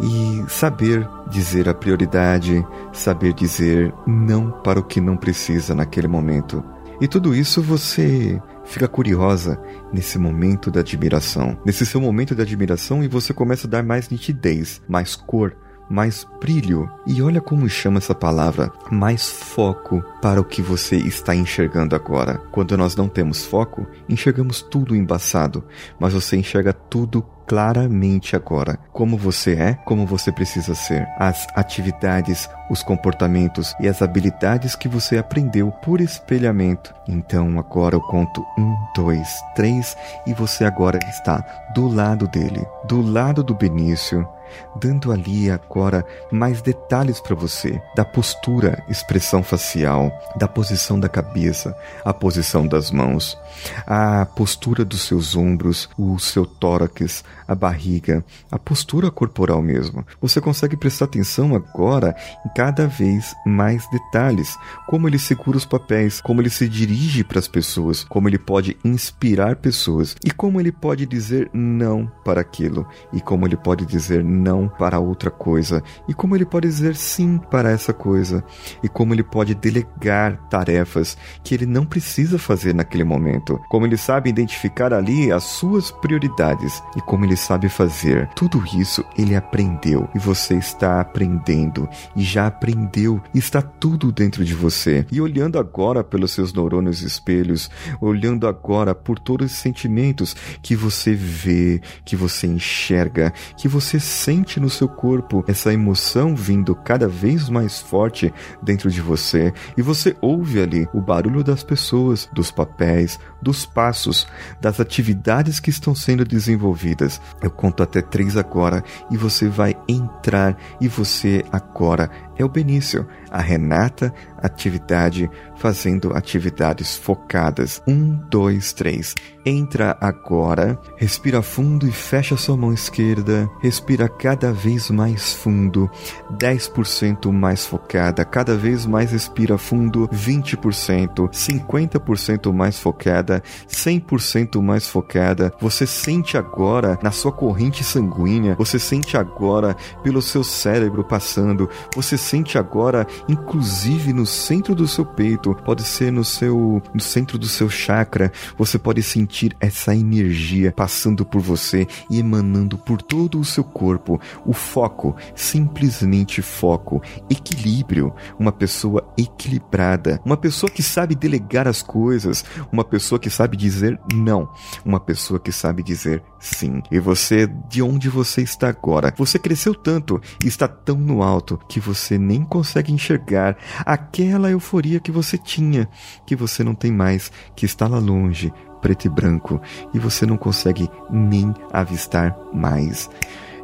e 0.00 0.50
saber 0.50 1.06
dizer 1.30 1.68
a 1.68 1.74
prioridade, 1.74 2.66
saber 2.92 3.32
dizer 3.32 3.92
não 4.06 4.50
para 4.50 4.80
o 4.80 4.84
que 4.84 5.00
não 5.00 5.16
precisa 5.16 5.74
naquele 5.74 6.08
momento. 6.08 6.64
E 7.00 7.06
tudo 7.06 7.34
isso 7.34 7.62
você 7.62 8.42
fica 8.64 8.88
curiosa 8.88 9.60
nesse 9.92 10.18
momento 10.18 10.70
da 10.70 10.80
admiração, 10.80 11.56
nesse 11.64 11.86
seu 11.86 12.00
momento 12.00 12.34
de 12.34 12.42
admiração 12.42 13.04
e 13.04 13.08
você 13.08 13.32
começa 13.32 13.66
a 13.66 13.70
dar 13.70 13.82
mais 13.84 14.08
nitidez, 14.08 14.82
mais 14.88 15.14
cor, 15.14 15.56
mais 15.88 16.26
brilho. 16.40 16.90
E 17.06 17.22
olha 17.22 17.40
como 17.40 17.68
chama 17.68 17.98
essa 17.98 18.14
palavra, 18.14 18.72
mais 18.90 19.28
foco 19.30 20.02
para 20.20 20.40
o 20.40 20.44
que 20.44 20.60
você 20.60 20.96
está 20.96 21.34
enxergando 21.34 21.94
agora. 21.94 22.38
Quando 22.50 22.76
nós 22.76 22.96
não 22.96 23.08
temos 23.08 23.46
foco, 23.46 23.86
enxergamos 24.08 24.60
tudo 24.60 24.96
embaçado, 24.96 25.64
mas 25.98 26.12
você 26.12 26.36
enxerga 26.36 26.72
tudo 26.72 27.24
claramente 27.48 28.36
agora 28.36 28.78
como 28.92 29.16
você 29.16 29.54
é, 29.54 29.74
como 29.84 30.06
você 30.06 30.30
precisa 30.30 30.74
ser, 30.74 31.08
as 31.18 31.46
atividades, 31.54 32.48
os 32.70 32.82
comportamentos 32.82 33.74
e 33.80 33.88
as 33.88 34.02
habilidades 34.02 34.76
que 34.76 34.86
você 34.86 35.16
aprendeu 35.16 35.72
por 35.82 36.00
espelhamento. 36.00 36.94
Então 37.08 37.58
agora 37.58 37.96
eu 37.96 38.00
conto 38.02 38.44
um, 38.58 38.76
dois, 38.94 39.42
três 39.54 39.96
e 40.26 40.34
você 40.34 40.64
agora 40.64 40.98
está 41.08 41.42
do 41.74 41.88
lado 41.88 42.28
dele, 42.28 42.64
do 42.84 43.00
lado 43.00 43.42
do 43.42 43.54
Benício, 43.54 44.28
dando 44.76 45.12
ali 45.12 45.50
agora 45.50 46.04
mais 46.30 46.62
detalhes 46.62 47.20
para 47.20 47.34
você 47.34 47.80
da 47.94 48.04
postura, 48.04 48.82
expressão 48.88 49.42
facial, 49.42 50.12
da 50.36 50.48
posição 50.48 50.98
da 50.98 51.08
cabeça, 51.08 51.76
a 52.04 52.12
posição 52.12 52.66
das 52.66 52.90
mãos, 52.90 53.38
a 53.86 54.26
postura 54.26 54.84
dos 54.84 55.02
seus 55.02 55.36
ombros, 55.36 55.88
o 55.98 56.18
seu 56.18 56.46
tórax, 56.46 57.24
a 57.48 57.54
barriga, 57.54 58.22
a 58.52 58.58
postura 58.58 59.10
corporal 59.10 59.62
mesmo. 59.62 60.06
Você 60.20 60.38
consegue 60.38 60.76
prestar 60.76 61.06
atenção 61.06 61.56
agora 61.56 62.14
em 62.44 62.50
cada 62.50 62.86
vez 62.86 63.34
mais 63.46 63.88
detalhes, 63.90 64.54
como 64.86 65.08
ele 65.08 65.18
segura 65.18 65.56
os 65.56 65.64
papéis, 65.64 66.20
como 66.20 66.42
ele 66.42 66.50
se 66.50 66.68
dirige 66.68 67.24
para 67.24 67.38
as 67.38 67.48
pessoas, 67.48 68.04
como 68.04 68.28
ele 68.28 68.38
pode 68.38 68.76
inspirar 68.84 69.56
pessoas 69.56 70.14
e 70.22 70.30
como 70.30 70.60
ele 70.60 70.70
pode 70.70 71.06
dizer 71.06 71.50
não 71.54 72.10
para 72.22 72.42
aquilo 72.42 72.86
e 73.12 73.20
como 73.20 73.46
ele 73.46 73.56
pode 73.56 73.86
dizer 73.86 74.22
não 74.22 74.68
para 74.68 74.98
outra 74.98 75.30
coisa 75.30 75.82
e 76.06 76.12
como 76.12 76.36
ele 76.36 76.44
pode 76.44 76.68
dizer 76.68 76.94
sim 76.96 77.38
para 77.38 77.70
essa 77.70 77.94
coisa 77.94 78.44
e 78.82 78.88
como 78.88 79.14
ele 79.14 79.22
pode 79.22 79.54
delegar 79.54 80.36
tarefas 80.50 81.16
que 81.42 81.54
ele 81.54 81.64
não 81.64 81.86
precisa 81.86 82.38
fazer 82.38 82.74
naquele 82.74 83.04
momento, 83.04 83.58
como 83.70 83.86
ele 83.86 83.96
sabe 83.96 84.28
identificar 84.28 84.92
ali 84.92 85.32
as 85.32 85.44
suas 85.44 85.90
prioridades 85.90 86.82
e 86.96 87.00
como 87.00 87.24
ele 87.24 87.37
sabe 87.38 87.68
fazer. 87.68 88.28
Tudo 88.34 88.62
isso 88.74 89.04
ele 89.16 89.34
aprendeu 89.34 90.08
e 90.14 90.18
você 90.18 90.54
está 90.54 91.00
aprendendo 91.00 91.88
e 92.14 92.22
já 92.22 92.46
aprendeu, 92.46 93.22
está 93.34 93.62
tudo 93.62 94.12
dentro 94.12 94.44
de 94.44 94.54
você. 94.54 95.06
E 95.10 95.20
olhando 95.20 95.58
agora 95.58 96.04
pelos 96.04 96.32
seus 96.32 96.52
neurônios 96.52 97.02
espelhos, 97.02 97.70
olhando 98.00 98.46
agora 98.46 98.94
por 98.94 99.18
todos 99.18 99.52
os 99.52 99.58
sentimentos 99.58 100.36
que 100.62 100.74
você 100.74 101.14
vê, 101.14 101.80
que 102.04 102.16
você 102.16 102.46
enxerga, 102.46 103.32
que 103.56 103.68
você 103.68 104.00
sente 104.00 104.60
no 104.60 104.68
seu 104.68 104.88
corpo, 104.88 105.44
essa 105.46 105.72
emoção 105.72 106.34
vindo 106.34 106.74
cada 106.74 107.08
vez 107.08 107.48
mais 107.48 107.80
forte 107.80 108.32
dentro 108.62 108.90
de 108.90 109.00
você, 109.00 109.52
e 109.76 109.82
você 109.82 110.16
ouve 110.20 110.60
ali 110.60 110.88
o 110.92 111.00
barulho 111.00 111.44
das 111.44 111.62
pessoas, 111.62 112.28
dos 112.32 112.50
papéis, 112.50 113.18
dos 113.40 113.64
passos, 113.64 114.26
das 114.60 114.80
atividades 114.80 115.60
que 115.60 115.70
estão 115.70 115.94
sendo 115.94 116.24
desenvolvidas. 116.24 117.20
Eu 117.40 117.50
conto 117.50 117.82
até 117.82 118.02
três 118.02 118.36
agora 118.36 118.82
e 119.10 119.16
você 119.16 119.48
vai 119.48 119.76
entrar 119.88 120.56
e 120.80 120.88
você 120.88 121.44
agora 121.52 122.10
é 122.38 122.44
o 122.44 122.48
Benício. 122.48 123.06
A 123.30 123.40
Renata, 123.40 124.14
atividade, 124.42 125.28
fazendo 125.56 126.16
atividades 126.16 126.96
focadas. 126.96 127.82
Um, 127.86 128.18
dois, 128.30 128.72
três. 128.72 129.14
Entra 129.44 129.96
agora, 130.00 130.78
respira 130.96 131.40
fundo 131.40 131.88
e 131.88 131.90
fecha 131.90 132.36
sua 132.36 132.56
mão 132.56 132.72
esquerda. 132.72 133.48
Respira 133.60 134.08
cada 134.08 134.52
vez 134.52 134.90
mais 134.90 135.32
fundo, 135.32 135.90
10% 136.32 137.32
mais 137.32 137.64
focada. 137.64 138.24
Cada 138.24 138.56
vez 138.56 138.84
mais 138.84 139.12
respira 139.12 139.56
fundo, 139.56 140.06
20%, 140.08 141.30
50% 141.30 142.52
mais 142.52 142.78
focada, 142.78 143.42
100% 143.68 144.60
mais 144.60 144.86
focada. 144.86 145.52
Você 145.60 145.86
sente 145.86 146.36
agora 146.36 146.98
na 147.02 147.10
sua 147.10 147.32
corrente 147.32 147.82
sanguínea, 147.82 148.54
você 148.54 148.78
sente 148.78 149.16
agora 149.16 149.74
pelo 150.02 150.20
seu 150.20 150.44
cérebro 150.44 151.02
passando, 151.04 151.68
você 151.94 152.18
sente 152.28 152.58
agora 152.58 153.06
inclusive 153.26 154.12
no 154.12 154.26
centro 154.26 154.74
do 154.74 154.86
seu 154.86 155.04
peito, 155.04 155.54
pode 155.64 155.82
ser 155.82 156.12
no 156.12 156.22
seu 156.22 156.82
no 156.92 157.00
centro 157.00 157.38
do 157.38 157.46
seu 157.46 157.70
chakra, 157.70 158.30
você 158.56 158.78
pode 158.78 159.02
sentir 159.02 159.56
essa 159.58 159.94
energia 159.94 160.72
passando 160.72 161.24
por 161.24 161.40
você 161.40 161.86
e 162.10 162.18
emanando 162.18 162.76
por 162.76 163.00
todo 163.00 163.40
o 163.40 163.44
seu 163.44 163.64
corpo. 163.64 164.20
O 164.44 164.52
foco, 164.52 165.16
simplesmente 165.34 166.42
foco, 166.42 167.00
equilíbrio, 167.30 168.12
uma 168.38 168.52
pessoa 168.52 169.08
equilibrada, 169.16 170.20
uma 170.24 170.36
pessoa 170.36 170.68
que 170.68 170.82
sabe 170.82 171.14
delegar 171.14 171.66
as 171.66 171.82
coisas, 171.82 172.44
uma 172.70 172.84
pessoa 172.84 173.18
que 173.18 173.30
sabe 173.30 173.56
dizer 173.56 173.98
não, 174.12 174.48
uma 174.84 175.00
pessoa 175.00 175.40
que 175.40 175.52
sabe 175.52 175.82
dizer 175.82 176.22
sim. 176.38 176.82
E 176.90 176.98
você, 176.98 177.46
de 177.68 177.80
onde 177.80 178.10
você 178.10 178.42
está 178.42 178.68
agora? 178.68 179.14
Você 179.16 179.38
cresceu 179.38 179.74
tanto 179.74 180.20
está 180.44 180.68
tão 180.68 180.96
no 180.96 181.22
alto 181.22 181.58
que 181.68 181.80
você 181.80 182.17
nem 182.18 182.44
consegue 182.44 182.92
enxergar 182.92 183.56
aquela 183.86 184.50
euforia 184.50 185.00
que 185.00 185.10
você 185.10 185.38
tinha, 185.38 185.88
que 186.26 186.36
você 186.36 186.62
não 186.64 186.74
tem 186.74 186.92
mais, 186.92 187.30
que 187.54 187.64
está 187.64 187.86
lá 187.86 187.98
longe, 187.98 188.52
preto 188.80 189.06
e 189.06 189.08
branco, 189.08 189.60
e 189.94 189.98
você 189.98 190.26
não 190.26 190.36
consegue 190.36 190.88
nem 191.10 191.54
avistar 191.72 192.36
mais. 192.52 193.08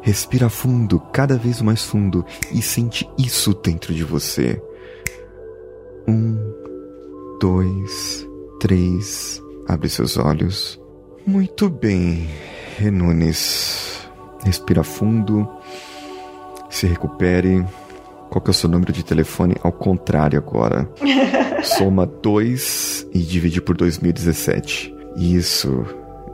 Respira 0.01 0.49
fundo, 0.49 0.99
cada 1.11 1.37
vez 1.37 1.61
mais 1.61 1.83
fundo, 1.83 2.23
e 2.51 2.61
sente 2.61 3.09
isso 3.17 3.53
dentro 3.53 3.93
de 3.93 4.03
você. 4.03 4.61
Um, 6.07 6.37
dois, 7.39 8.27
três. 8.59 9.41
Abre 9.67 9.89
seus 9.89 10.17
olhos. 10.17 10.79
Muito 11.25 11.69
bem, 11.69 12.29
Renunes. 12.77 14.07
Respira 14.43 14.83
fundo. 14.83 15.49
Se 16.69 16.85
recupere. 16.85 17.65
Qual 18.35 18.43
que 18.43 18.49
é 18.49 18.51
o 18.51 18.53
seu 18.53 18.69
número 18.69 18.91
de 18.91 19.01
telefone? 19.01 19.55
Ao 19.63 19.71
contrário 19.71 20.37
agora. 20.37 20.89
Soma 21.63 22.05
2 22.05 23.07
e 23.13 23.19
divide 23.19 23.61
por 23.61 23.77
2017. 23.77 24.93
Isso. 25.15 25.85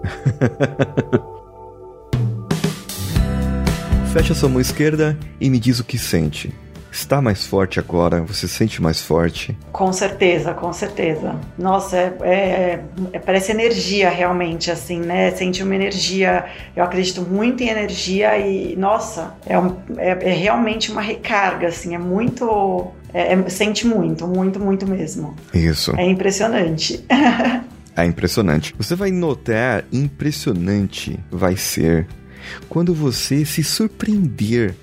Fecha 4.11 4.33
sua 4.33 4.49
mão 4.49 4.59
esquerda 4.59 5.15
e 5.39 5.47
me 5.47 5.59
diz 5.59 5.79
o 5.79 5.83
que 5.83 5.99
sente. 5.99 6.51
Está 6.91 7.21
mais 7.21 7.45
forte 7.45 7.79
agora? 7.79 8.21
Você 8.23 8.49
sente 8.49 8.81
mais 8.81 9.01
forte? 9.01 9.57
Com 9.71 9.93
certeza, 9.93 10.53
com 10.53 10.73
certeza. 10.73 11.39
Nossa, 11.57 11.97
é, 11.97 12.13
é, 12.21 12.83
é, 13.13 13.19
parece 13.19 13.51
energia 13.51 14.09
realmente, 14.09 14.69
assim, 14.69 14.99
né? 14.99 15.31
Sente 15.31 15.63
uma 15.63 15.73
energia. 15.73 16.45
Eu 16.75 16.83
acredito 16.83 17.21
muito 17.21 17.63
em 17.63 17.69
energia 17.69 18.37
e, 18.37 18.75
nossa, 18.75 19.33
é, 19.45 19.57
um, 19.57 19.77
é, 19.97 20.09
é 20.09 20.33
realmente 20.33 20.91
uma 20.91 21.01
recarga, 21.01 21.69
assim, 21.69 21.95
é 21.95 21.97
muito. 21.97 22.91
É, 23.13 23.33
é, 23.33 23.49
sente 23.49 23.87
muito, 23.87 24.27
muito, 24.27 24.59
muito 24.59 24.85
mesmo. 24.85 25.35
Isso. 25.53 25.95
É 25.97 26.05
impressionante. 26.05 27.05
é 27.95 28.05
impressionante. 28.05 28.75
Você 28.77 28.95
vai 28.95 29.11
notar, 29.11 29.85
impressionante 29.93 31.17
vai 31.31 31.55
ser 31.55 32.05
quando 32.67 32.93
você 32.93 33.45
se 33.45 33.63
surpreender 33.63 34.75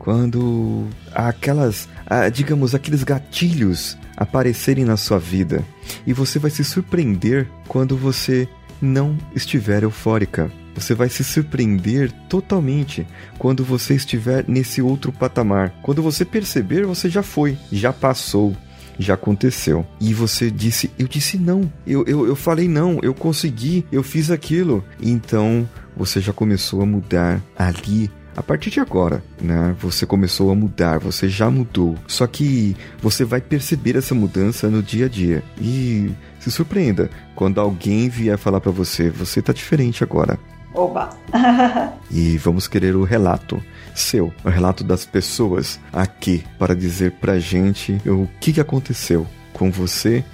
quando 0.00 0.86
aquelas, 1.14 1.86
digamos, 2.32 2.74
aqueles 2.74 3.04
gatilhos 3.04 3.98
aparecerem 4.16 4.84
na 4.84 4.96
sua 4.96 5.18
vida 5.18 5.62
e 6.06 6.12
você 6.14 6.38
vai 6.38 6.50
se 6.50 6.64
surpreender 6.64 7.46
quando 7.68 7.96
você 7.98 8.48
não 8.80 9.16
estiver 9.36 9.82
eufórica. 9.82 10.50
Você 10.74 10.94
vai 10.94 11.10
se 11.10 11.22
surpreender 11.22 12.10
totalmente 12.30 13.06
quando 13.38 13.62
você 13.62 13.94
estiver 13.94 14.44
nesse 14.48 14.80
outro 14.80 15.12
patamar. 15.12 15.74
Quando 15.82 16.02
você 16.02 16.24
perceber, 16.24 16.86
você 16.86 17.10
já 17.10 17.22
foi, 17.22 17.58
já 17.70 17.92
passou, 17.92 18.56
já 18.98 19.14
aconteceu. 19.14 19.84
E 20.00 20.14
você 20.14 20.50
disse: 20.50 20.90
Eu 20.98 21.06
disse 21.06 21.36
não, 21.36 21.70
eu, 21.86 22.04
eu, 22.06 22.26
eu 22.26 22.36
falei 22.36 22.68
não, 22.68 22.98
eu 23.02 23.12
consegui, 23.12 23.84
eu 23.92 24.02
fiz 24.02 24.30
aquilo. 24.30 24.82
Então 25.02 25.68
você 25.94 26.20
já 26.20 26.32
começou 26.32 26.80
a 26.80 26.86
mudar 26.86 27.42
ali 27.58 28.10
a 28.36 28.42
partir 28.42 28.70
de 28.70 28.80
agora, 28.80 29.22
né, 29.40 29.74
você 29.78 30.06
começou 30.06 30.50
a 30.50 30.54
mudar, 30.54 30.98
você 30.98 31.28
já 31.28 31.50
mudou. 31.50 31.96
Só 32.06 32.26
que 32.26 32.76
você 33.02 33.24
vai 33.24 33.40
perceber 33.40 33.96
essa 33.96 34.14
mudança 34.14 34.68
no 34.68 34.82
dia 34.82 35.06
a 35.06 35.08
dia. 35.08 35.42
E 35.60 36.10
se 36.38 36.50
surpreenda 36.50 37.10
quando 37.34 37.60
alguém 37.60 38.08
vier 38.08 38.38
falar 38.38 38.60
para 38.60 38.72
você, 38.72 39.10
você 39.10 39.42
tá 39.42 39.52
diferente 39.52 40.04
agora. 40.04 40.38
Oba! 40.72 41.10
e 42.10 42.38
vamos 42.38 42.68
querer 42.68 42.94
o 42.94 43.02
relato 43.02 43.60
seu, 43.94 44.32
o 44.44 44.48
relato 44.48 44.84
das 44.84 45.04
pessoas 45.04 45.80
aqui 45.92 46.44
para 46.58 46.74
dizer 46.74 47.12
pra 47.12 47.38
gente 47.38 48.00
o 48.06 48.28
que, 48.40 48.52
que 48.52 48.60
aconteceu 48.60 49.26
com 49.52 49.70
você 49.70 50.24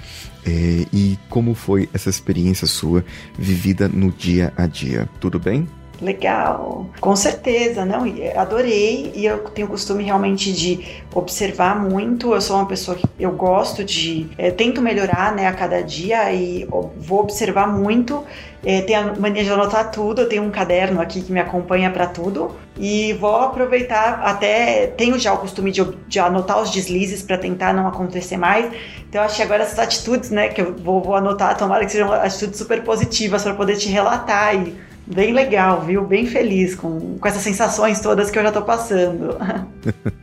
é, 0.46 0.86
e 0.92 1.18
como 1.28 1.54
foi 1.54 1.88
essa 1.92 2.08
experiência 2.08 2.66
sua 2.66 3.04
vivida 3.36 3.88
no 3.88 4.10
dia 4.12 4.52
a 4.56 4.66
dia. 4.66 5.08
Tudo 5.20 5.38
bem? 5.38 5.66
Legal, 6.00 6.90
com 7.00 7.16
certeza, 7.16 7.86
não, 7.86 8.04
adorei 8.36 9.12
e 9.14 9.24
eu 9.24 9.38
tenho 9.38 9.66
o 9.66 9.70
costume 9.70 10.04
realmente 10.04 10.52
de 10.52 11.02
observar 11.14 11.80
muito. 11.80 12.34
Eu 12.34 12.40
sou 12.40 12.56
uma 12.56 12.66
pessoa 12.66 12.98
que 12.98 13.06
eu 13.18 13.32
gosto 13.32 13.82
de, 13.82 14.28
é, 14.36 14.50
tento 14.50 14.82
melhorar, 14.82 15.34
né, 15.34 15.46
a 15.46 15.54
cada 15.54 15.82
dia 15.82 16.30
e 16.32 16.68
vou 16.98 17.20
observar 17.20 17.66
muito. 17.66 18.22
É, 18.62 18.82
tenho 18.82 19.10
a 19.10 19.14
mania 19.16 19.42
de 19.42 19.50
anotar 19.50 19.90
tudo. 19.90 20.22
Eu 20.22 20.28
tenho 20.28 20.42
um 20.42 20.50
caderno 20.50 21.00
aqui 21.00 21.22
que 21.22 21.32
me 21.32 21.40
acompanha 21.40 21.90
para 21.90 22.06
tudo 22.06 22.54
e 22.78 23.14
vou 23.14 23.36
aproveitar. 23.36 24.20
Até 24.22 24.88
tenho 24.88 25.18
já 25.18 25.32
o 25.32 25.38
costume 25.38 25.72
de, 25.72 25.82
de 26.06 26.18
anotar 26.18 26.60
os 26.60 26.70
deslizes 26.70 27.22
para 27.22 27.38
tentar 27.38 27.72
não 27.72 27.86
acontecer 27.86 28.36
mais. 28.36 28.70
Então, 29.08 29.22
acho 29.22 29.36
que 29.36 29.42
agora 29.42 29.62
essas 29.62 29.78
atitudes, 29.78 30.30
né, 30.30 30.48
que 30.48 30.60
eu 30.60 30.74
vou, 30.76 31.00
vou 31.00 31.14
anotar, 31.14 31.56
tomara 31.56 31.86
que 31.86 31.92
sejam 31.92 32.12
atitudes 32.12 32.58
super 32.58 32.82
positivas 32.82 33.42
para 33.42 33.54
poder 33.54 33.76
te 33.76 33.88
relatar 33.88 34.54
e 34.54 34.74
Bem 35.06 35.32
legal, 35.32 35.82
viu? 35.82 36.04
Bem 36.04 36.26
feliz 36.26 36.74
com, 36.74 37.16
com 37.18 37.28
essas 37.28 37.42
sensações 37.42 38.00
todas 38.00 38.28
que 38.28 38.38
eu 38.38 38.42
já 38.42 38.50
tô 38.50 38.62
passando. 38.62 39.36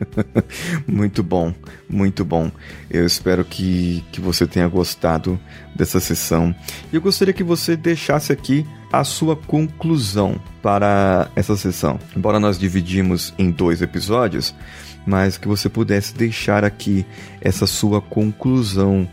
muito 0.86 1.24
bom, 1.24 1.54
muito 1.90 2.26
bom. 2.26 2.52
Eu 2.92 3.06
espero 3.06 3.46
que, 3.46 4.04
que 4.12 4.20
você 4.20 4.46
tenha 4.46 4.68
gostado 4.68 5.40
dessa 5.74 6.02
sessão. 6.02 6.54
E 6.92 6.96
eu 6.96 7.02
gostaria 7.02 7.34
que 7.34 7.44
você 7.44 7.78
deixasse 7.78 8.34
aqui 8.34 8.66
a 8.92 9.06
sua 9.06 9.38
conclusão 9.38 10.36
para 10.62 11.30
essa 11.34 11.56
sessão. 11.56 11.98
Embora 12.16 12.40
nós 12.40 12.60
dividimos 12.60 13.34
em 13.38 13.52
dois 13.52 13.82
episódios, 13.82 14.54
mas 15.06 15.38
que 15.38 15.48
você 15.48 15.70
pudesse 15.70 16.14
deixar 16.14 16.66
aqui 16.66 17.06
essa 17.40 17.66
sua 17.66 18.02
conclusão, 18.02 19.08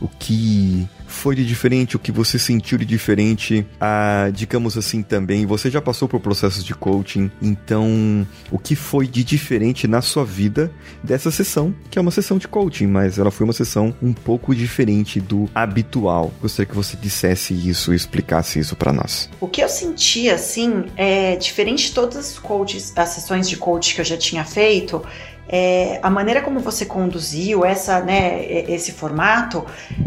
o 0.00 0.08
que 0.08 0.88
foi 1.16 1.34
de 1.34 1.44
diferente, 1.44 1.96
o 1.96 1.98
que 1.98 2.12
você 2.12 2.38
sentiu 2.38 2.78
de 2.78 2.84
diferente, 2.84 3.66
ah, 3.80 4.30
digamos 4.32 4.76
assim 4.76 5.02
também, 5.02 5.46
você 5.46 5.70
já 5.70 5.80
passou 5.80 6.06
por 6.06 6.20
processos 6.20 6.62
de 6.62 6.74
coaching, 6.74 7.30
então 7.40 8.26
o 8.50 8.58
que 8.58 8.76
foi 8.76 9.06
de 9.06 9.24
diferente 9.24 9.88
na 9.88 10.02
sua 10.02 10.24
vida 10.24 10.70
dessa 11.02 11.30
sessão, 11.30 11.74
que 11.90 11.98
é 11.98 12.02
uma 12.02 12.10
sessão 12.10 12.38
de 12.38 12.46
coaching, 12.46 12.86
mas 12.86 13.18
ela 13.18 13.30
foi 13.30 13.44
uma 13.44 13.52
sessão 13.52 13.94
um 14.02 14.12
pouco 14.12 14.54
diferente 14.54 15.20
do 15.20 15.48
habitual. 15.54 16.32
Gostaria 16.40 16.68
que 16.68 16.76
você 16.76 16.96
dissesse 16.96 17.54
isso 17.54 17.94
explicasse 17.94 18.58
isso 18.58 18.76
para 18.76 18.92
nós. 18.92 19.30
O 19.40 19.48
que 19.48 19.62
eu 19.62 19.68
senti 19.68 20.28
assim, 20.28 20.84
é 20.96 21.36
diferente 21.36 21.86
de 21.86 21.92
todas 21.92 22.16
as 22.16 22.38
coaches, 22.38 22.92
as 22.96 23.08
sessões 23.10 23.48
de 23.48 23.56
coaching 23.56 23.94
que 23.94 24.00
eu 24.02 24.04
já 24.04 24.16
tinha 24.16 24.44
feito, 24.44 25.02
é, 25.48 26.00
a 26.02 26.10
maneira 26.10 26.42
como 26.42 26.60
você 26.60 26.84
conduziu 26.84 27.64
essa, 27.64 28.00
né, 28.00 28.44
esse 28.68 28.92
formato 28.92 29.64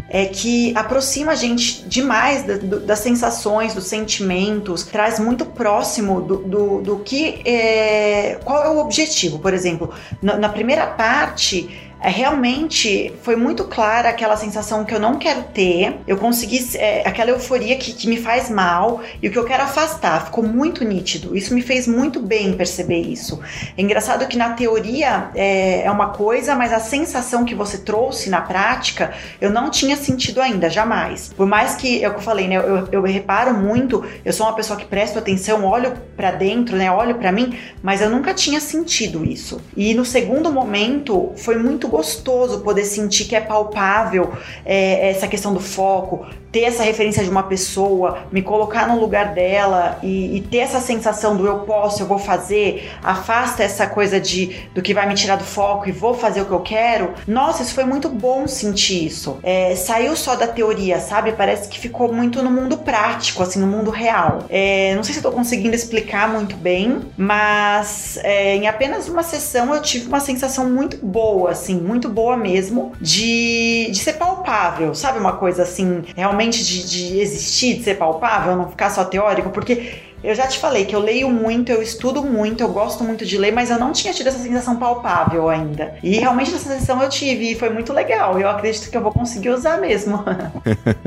é 0.10 0.25
que 0.25 0.75
aproxima 0.75 1.32
a 1.32 1.36
gente 1.36 1.88
demais 1.88 2.43
da, 2.43 2.58
do, 2.58 2.80
das 2.80 2.99
sensações, 2.99 3.73
dos 3.73 3.86
sentimentos, 3.86 4.84
traz 4.84 5.19
muito 5.19 5.45
próximo 5.45 6.21
do, 6.21 6.38
do, 6.38 6.82
do 6.82 6.99
que 6.99 7.41
é, 7.45 8.39
qual 8.43 8.63
é 8.63 8.69
o 8.69 8.80
objetivo. 8.80 9.39
Por 9.39 9.54
exemplo, 9.54 9.93
na, 10.21 10.38
na 10.38 10.49
primeira 10.49 10.88
parte 10.88 11.88
realmente 12.08 13.14
foi 13.24 13.36
muito 13.36 13.66
clara 13.66 14.10
aquela 14.10 14.38
sensação 14.38 14.86
que 14.86 14.94
eu 14.94 15.00
não 15.00 15.18
quero 15.18 15.44
ter. 15.44 15.98
Eu 16.08 16.18
consegui 16.18 16.78
é, 16.78 17.08
aquela 17.08 17.32
euforia 17.32 17.76
que, 17.76 17.94
que, 17.94 18.08
me 18.08 18.18
faz 18.18 18.50
mal 18.50 19.02
e 19.22 19.28
o 19.28 19.32
que 19.32 19.38
eu 19.38 19.44
quero 19.44 19.64
afastar. 19.64 20.26
Ficou 20.26 20.44
muito 20.44 20.86
nítido. 20.86 21.36
Isso 21.36 21.54
me 21.54 21.62
fez 21.62 21.88
muito 21.88 22.20
bem 22.22 22.54
perceber 22.54 23.02
isso. 23.02 23.40
É 23.78 23.82
engraçado 23.82 24.26
que 24.28 24.38
na 24.38 24.52
teoria 24.52 25.30
é, 25.36 25.84
é 25.84 25.92
uma 25.92 26.10
coisa, 26.10 26.56
mas 26.56 26.72
a 26.72 26.80
sensação 26.80 27.44
que 27.44 27.54
você 27.54 27.80
trouxe 27.80 28.30
na 28.30 28.42
prática 28.42 29.14
eu 29.42 29.50
não 29.50 29.70
tinha 29.70 29.98
sentido 29.98 30.42
ainda, 30.42 30.70
jamais. 30.70 31.34
Por 31.36 31.48
mais 31.48 31.76
que, 31.76 32.04
é 32.04 32.08
o 32.08 32.12
que 32.12 32.20
eu 32.20 32.24
falei, 32.24 32.48
né? 32.48 32.56
Eu, 32.56 32.88
eu 32.92 33.02
reparo 33.02 33.54
muito, 33.54 34.06
eu 34.24 34.32
sou 34.32 34.46
uma 34.46 34.56
pessoa 34.56 34.80
que 34.80 34.86
presta 34.86 35.20
atenção, 35.20 35.66
olho 35.66 35.94
para 36.16 36.32
dentro, 36.32 36.78
né? 36.78 36.92
Olho 36.92 37.16
para 37.16 37.32
mim, 37.32 37.58
mas 37.82 38.02
eu 38.02 38.10
nunca 38.10 38.34
tinha 38.34 38.60
sentido 38.62 39.26
isso. 39.26 39.60
E 39.76 39.94
no 39.94 40.06
segundo 40.06 40.52
momento 40.52 41.34
foi 41.36 41.58
muito 41.58 41.88
gostoso 41.89 42.62
poder 42.62 42.86
sentir 42.86 43.25
que 43.25 43.36
é 43.36 43.41
palpável 43.41 44.34
é, 44.65 45.10
essa 45.10 45.28
questão 45.28 45.54
do 45.54 45.60
foco, 45.60 46.25
ter 46.52 46.62
essa 46.62 46.84
referência 46.84 47.23
de 47.23 47.30
uma 47.30 47.43
pessoa, 47.43 48.19
me 48.32 48.41
colocar 48.41 48.88
no 48.88 48.99
lugar 48.99 49.34
dela 49.34 49.99
e, 50.02 50.38
e, 50.38 50.41
ter 50.41 50.60
essa 50.60 50.80
sensação 50.80 51.38
do 51.38 51.45
eu 51.45 51.60
posso, 51.60 52.02
eu 52.02 52.08
vou 52.08 52.17
fazer, 52.17 52.89
afasta 53.04 53.63
essa 53.63 53.86
coisa 53.86 54.19
de 54.19 54.67
do 54.73 54.82
que 54.82 54.93
vai 54.93 55.08
me 55.08 55.13
tirar 55.13 55.36
do 55.36 55.43
foco 55.43 55.88
e 55.88 55.91
vou 55.91 56.13
fazer 56.13 56.41
o 56.41 56.45
que 56.45 56.52
eu 56.52 56.62
quero. 56.62 57.13
Nossa, 57.28 57.62
isso 57.62 57.73
foi 57.73 57.84
muito 57.84 58.10
bom 58.10 58.47
sentir 58.47 59.06
isso. 59.06 59.38
É, 59.43 59.75
saiu 59.75 60.15
só 60.15 60.36
da 60.36 60.47
teoria, 60.47 60.99
sabe? 60.99 61.32
Parece 61.34 61.69
que 61.69 61.80
ficou 61.80 62.12
muito 62.12 62.41
no 62.41 62.49
mundo 62.49 62.78
prático, 62.78 63.43
assim, 63.43 63.60
no 63.60 63.67
mundo 63.67 63.91
real. 63.91 64.45
É, 64.49 64.95
não 64.95 65.04
sei 65.04 65.13
se 65.13 65.19
eu 65.19 65.23
tô 65.23 65.32
conseguindo 65.32 65.75
explicar 65.75 66.28
muito 66.30 66.56
bem, 66.56 67.02
mas 67.15 68.17
é, 68.23 68.56
em 68.56 68.67
apenas 68.67 69.08
uma 69.08 69.23
sessão 69.23 69.73
eu 69.73 69.82
tive 69.82 70.08
uma 70.08 70.19
sensação 70.19 70.69
muito 70.69 70.97
boa, 71.06 71.52
assim, 71.52 71.79
muito 71.80 72.10
boa 72.10 72.38
mesmo, 72.38 72.94
de, 73.00 73.89
de 73.92 74.00
ser 74.00 74.13
palpável, 74.13 74.94
sabe? 74.94 75.20
Uma 75.20 75.34
coisa 75.34 75.63
assim, 75.63 76.04
realmente 76.15 76.63
de, 76.63 76.88
de 76.88 77.20
existir, 77.20 77.78
de 77.78 77.84
ser 77.84 77.98
palpável, 77.98 78.56
não 78.56 78.70
ficar 78.70 78.89
só 78.89 79.04
teórico, 79.04 79.50
porque 79.50 80.10
eu 80.22 80.36
já 80.36 80.48
te 80.48 80.60
falei 80.60 80.86
que 80.86 80.94
eu 80.94 81.00
leio 81.00 81.30
muito, 81.30 81.72
eu 81.72 81.82
estudo 81.82 82.22
muito, 82.22 82.62
eu 82.62 82.70
gosto 82.70 83.04
muito 83.04 83.26
de 83.26 83.38
ler, 83.38 83.54
mas 83.54 83.70
eu 83.70 83.80
não 83.80 83.94
tinha 83.94 84.13
tido 84.13 84.28
essa 84.28 84.39
sensação 84.39 84.76
palpável 84.76 85.50
ainda. 85.50 85.96
E 86.04 86.18
realmente 86.18 86.54
essa 86.54 86.70
sensação 86.70 87.02
eu 87.02 87.10
tive 87.10 87.52
e 87.52 87.56
foi 87.56 87.70
muito 87.70 87.94
legal. 87.94 88.38
Eu 88.38 88.50
acredito 88.50 88.89
que 88.89 88.98
eu 88.98 89.02
vou 89.02 89.13
conseguir 89.13 89.50
usar 89.50 89.80
mesmo. 89.80 90.24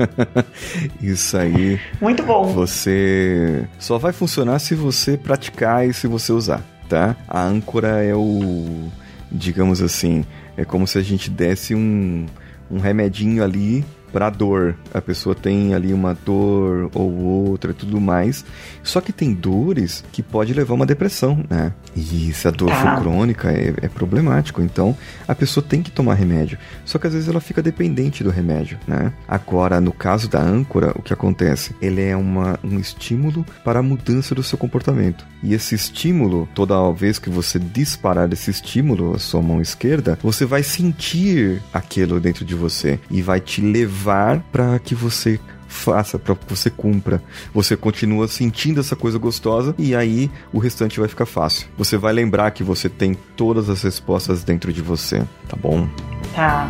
Isso 0.99 1.37
aí. 1.37 1.79
Muito 2.01 2.23
bom. 2.23 2.45
Você 2.53 3.67
só 3.77 3.99
vai 3.99 4.11
funcionar 4.11 4.57
se 4.57 4.73
você 4.73 5.15
praticar 5.15 5.87
e 5.87 5.93
se 5.93 6.07
você 6.07 6.31
usar, 6.31 6.63
tá? 6.89 7.15
A 7.27 7.41
âncora 7.43 8.03
é 8.03 8.15
o, 8.15 8.89
digamos 9.31 9.79
assim, 9.79 10.25
é 10.57 10.65
como 10.65 10.85
se 10.87 10.97
a 10.97 11.01
gente 11.01 11.29
desse 11.29 11.73
um, 11.75 12.25
um 12.69 12.79
remedinho 12.79 13.43
ali 13.43 13.83
para 14.13 14.29
dor. 14.29 14.75
A 14.93 15.01
pessoa 15.01 15.33
tem 15.33 15.73
ali 15.73 15.91
uma 15.91 16.13
dor 16.13 16.91
ou 16.93 17.11
outra 17.11 17.71
e 17.71 17.73
tudo 17.73 17.99
mais. 17.99 18.45
Só 18.83 19.01
que 19.01 19.11
tem 19.11 19.33
dores 19.33 20.05
que 20.11 20.21
pode 20.21 20.53
levar 20.53 20.73
a 20.73 20.75
uma 20.75 20.85
depressão, 20.85 21.43
né? 21.49 21.73
E 21.95 22.31
se 22.31 22.47
a 22.47 22.51
dor 22.51 22.69
for 22.69 22.87
ah. 22.87 22.97
crônica 22.97 23.51
é, 23.51 23.73
é, 23.81 23.89
problemático. 23.89 24.61
Então 24.61 24.95
a 25.27 25.33
pessoa 25.33 25.65
tem 25.67 25.81
que 25.81 25.91
tomar 25.91 26.13
remédio. 26.13 26.57
Só 26.85 26.99
que 26.99 27.07
às 27.07 27.13
vezes 27.13 27.27
ela 27.27 27.41
fica 27.41 27.61
dependente 27.61 28.23
do 28.23 28.29
remédio, 28.29 28.77
né? 28.87 29.11
Agora, 29.27 29.81
no 29.81 29.91
caso 29.91 30.29
da 30.29 30.39
âncora, 30.39 30.93
o 30.95 31.01
que 31.01 31.11
acontece? 31.11 31.75
Ele 31.81 32.01
é 32.01 32.15
uma, 32.15 32.59
um 32.63 32.79
estímulo 32.79 33.43
para 33.63 33.79
a 33.79 33.83
mudança 33.83 34.35
do 34.35 34.43
seu 34.43 34.57
comportamento. 34.57 35.25
E 35.41 35.53
esse 35.53 35.73
estímulo, 35.73 36.47
toda 36.53 36.91
vez 36.91 37.17
que 37.17 37.29
você 37.29 37.57
disparar 37.57 38.31
esse 38.31 38.51
estímulo, 38.51 39.15
a 39.15 39.19
sua 39.19 39.41
mão 39.41 39.59
esquerda, 39.59 40.17
você 40.21 40.45
vai 40.45 40.61
sentir 40.61 41.61
aquilo 41.73 42.19
dentro 42.19 42.45
de 42.45 42.53
você 42.53 42.99
e 43.09 43.21
vai 43.21 43.39
te 43.39 43.61
levar 43.61 44.02
levar 44.03 44.41
para 44.51 44.77
que 44.79 44.93
você 44.93 45.39
faça, 45.67 46.19
para 46.19 46.35
que 46.35 46.45
você 46.47 46.69
cumpra. 46.69 47.23
Você 47.53 47.77
continua 47.77 48.27
sentindo 48.27 48.81
essa 48.81 48.95
coisa 48.95 49.17
gostosa 49.17 49.73
e 49.77 49.95
aí 49.95 50.29
o 50.51 50.59
restante 50.59 50.99
vai 50.99 51.07
ficar 51.07 51.25
fácil. 51.25 51.67
Você 51.77 51.97
vai 51.97 52.11
lembrar 52.11 52.51
que 52.51 52.63
você 52.63 52.89
tem 52.89 53.15
todas 53.35 53.69
as 53.69 53.81
respostas 53.81 54.43
dentro 54.43 54.73
de 54.73 54.81
você, 54.81 55.23
tá 55.47 55.55
bom? 55.55 55.87
Tá. 56.35 56.69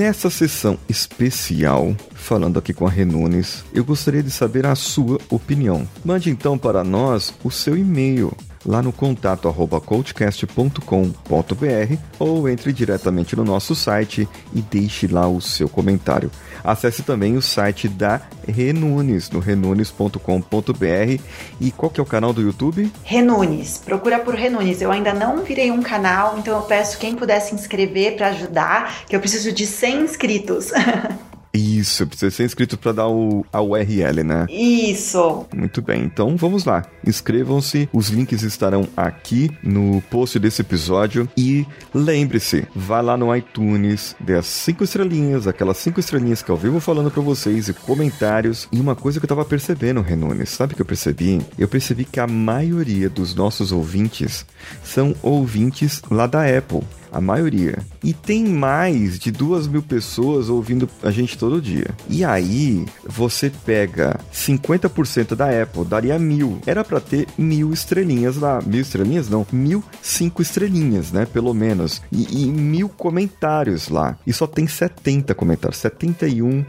Nessa 0.00 0.30
sessão 0.30 0.78
especial, 0.88 1.94
falando 2.14 2.58
aqui 2.58 2.72
com 2.72 2.86
a 2.86 2.90
Renunes, 2.90 3.62
eu 3.74 3.84
gostaria 3.84 4.22
de 4.22 4.30
saber 4.30 4.64
a 4.64 4.74
sua 4.74 5.18
opinião. 5.28 5.86
Mande 6.02 6.30
então 6.30 6.56
para 6.56 6.82
nós 6.82 7.34
o 7.44 7.50
seu 7.50 7.76
e-mail 7.76 8.34
lá 8.64 8.82
no 8.82 8.92
contato 8.92 9.48
arroba 9.48 9.80
coachcast.com.br 9.80 11.96
ou 12.18 12.48
entre 12.48 12.72
diretamente 12.72 13.36
no 13.36 13.44
nosso 13.44 13.74
site 13.74 14.28
e 14.54 14.60
deixe 14.60 15.06
lá 15.06 15.28
o 15.28 15.40
seu 15.40 15.68
comentário. 15.68 16.30
Acesse 16.62 17.02
também 17.02 17.36
o 17.36 17.42
site 17.42 17.88
da 17.88 18.20
Renunes, 18.46 19.30
no 19.30 19.38
renunes.com.br. 19.38 21.20
E 21.60 21.70
qual 21.70 21.90
que 21.90 22.00
é 22.00 22.02
o 22.02 22.06
canal 22.06 22.32
do 22.32 22.42
YouTube? 22.42 22.92
Renunes. 23.02 23.78
Procura 23.78 24.18
por 24.18 24.34
Renunes. 24.34 24.82
Eu 24.82 24.90
ainda 24.90 25.14
não 25.14 25.42
virei 25.42 25.70
um 25.70 25.82
canal, 25.82 26.36
então 26.38 26.56
eu 26.56 26.62
peço 26.62 26.98
quem 26.98 27.14
puder 27.14 27.40
se 27.40 27.54
inscrever 27.54 28.16
para 28.16 28.28
ajudar, 28.28 29.04
que 29.06 29.16
eu 29.16 29.20
preciso 29.20 29.52
de 29.52 29.66
100 29.66 30.02
inscritos. 30.02 30.70
Isso, 31.52 32.06
precisa 32.06 32.30
ser 32.30 32.44
inscrito 32.44 32.78
para 32.78 32.92
dar 32.92 33.08
o, 33.08 33.44
a 33.52 33.60
URL, 33.60 34.22
né? 34.22 34.46
Isso. 34.48 35.46
Muito 35.54 35.82
bem, 35.82 36.04
então 36.04 36.36
vamos 36.36 36.64
lá. 36.64 36.84
Inscrevam-se, 37.04 37.88
os 37.92 38.08
links 38.08 38.42
estarão 38.42 38.86
aqui 38.96 39.50
no 39.62 40.00
post 40.02 40.38
desse 40.38 40.62
episódio. 40.62 41.28
E 41.36 41.66
lembre-se, 41.92 42.66
vá 42.74 43.00
lá 43.00 43.16
no 43.16 43.34
iTunes, 43.34 44.14
dê 44.20 44.34
as 44.34 44.46
cinco 44.46 44.84
estrelinhas, 44.84 45.46
aquelas 45.46 45.76
cinco 45.78 45.98
estrelinhas 45.98 46.42
que 46.42 46.50
eu 46.50 46.56
vivo 46.56 46.78
falando 46.78 47.10
para 47.10 47.22
vocês 47.22 47.68
e 47.68 47.74
comentários. 47.74 48.68
E 48.70 48.78
uma 48.78 48.94
coisa 48.94 49.18
que 49.18 49.24
eu 49.24 49.28
tava 49.28 49.44
percebendo, 49.44 50.00
Renones, 50.00 50.50
sabe 50.50 50.72
o 50.72 50.76
que 50.76 50.82
eu 50.82 50.86
percebi? 50.86 51.40
Eu 51.58 51.66
percebi 51.66 52.04
que 52.04 52.20
a 52.20 52.26
maioria 52.26 53.10
dos 53.10 53.34
nossos 53.34 53.72
ouvintes 53.72 54.46
são 54.84 55.14
ouvintes 55.22 56.00
lá 56.10 56.26
da 56.26 56.46
Apple 56.46 56.82
a 57.12 57.20
maioria. 57.20 57.78
E 58.02 58.12
tem 58.12 58.44
mais 58.44 59.18
de 59.18 59.30
duas 59.30 59.66
mil 59.66 59.82
pessoas 59.82 60.48
ouvindo 60.48 60.88
a 61.02 61.10
gente 61.10 61.36
todo 61.36 61.60
dia. 61.60 61.88
E 62.08 62.24
aí, 62.24 62.84
você 63.04 63.50
pega 63.64 64.18
50% 64.32 65.34
da 65.34 65.62
Apple, 65.62 65.84
daria 65.84 66.18
mil. 66.18 66.60
Era 66.66 66.84
para 66.84 67.00
ter 67.00 67.26
mil 67.36 67.72
estrelinhas 67.72 68.36
lá. 68.36 68.60
Mil 68.64 68.80
estrelinhas? 68.80 69.28
Não, 69.28 69.46
mil 69.52 69.82
cinco 70.02 70.42
estrelinhas, 70.42 71.12
né? 71.12 71.26
Pelo 71.26 71.52
menos. 71.54 72.02
E, 72.10 72.44
e 72.44 72.46
mil 72.46 72.88
comentários 72.88 73.88
lá. 73.88 74.18
E 74.26 74.32
só 74.32 74.46
tem 74.46 74.66
70 74.66 75.34
comentários. 75.34 75.78
71, 75.78 76.60
uh, 76.60 76.64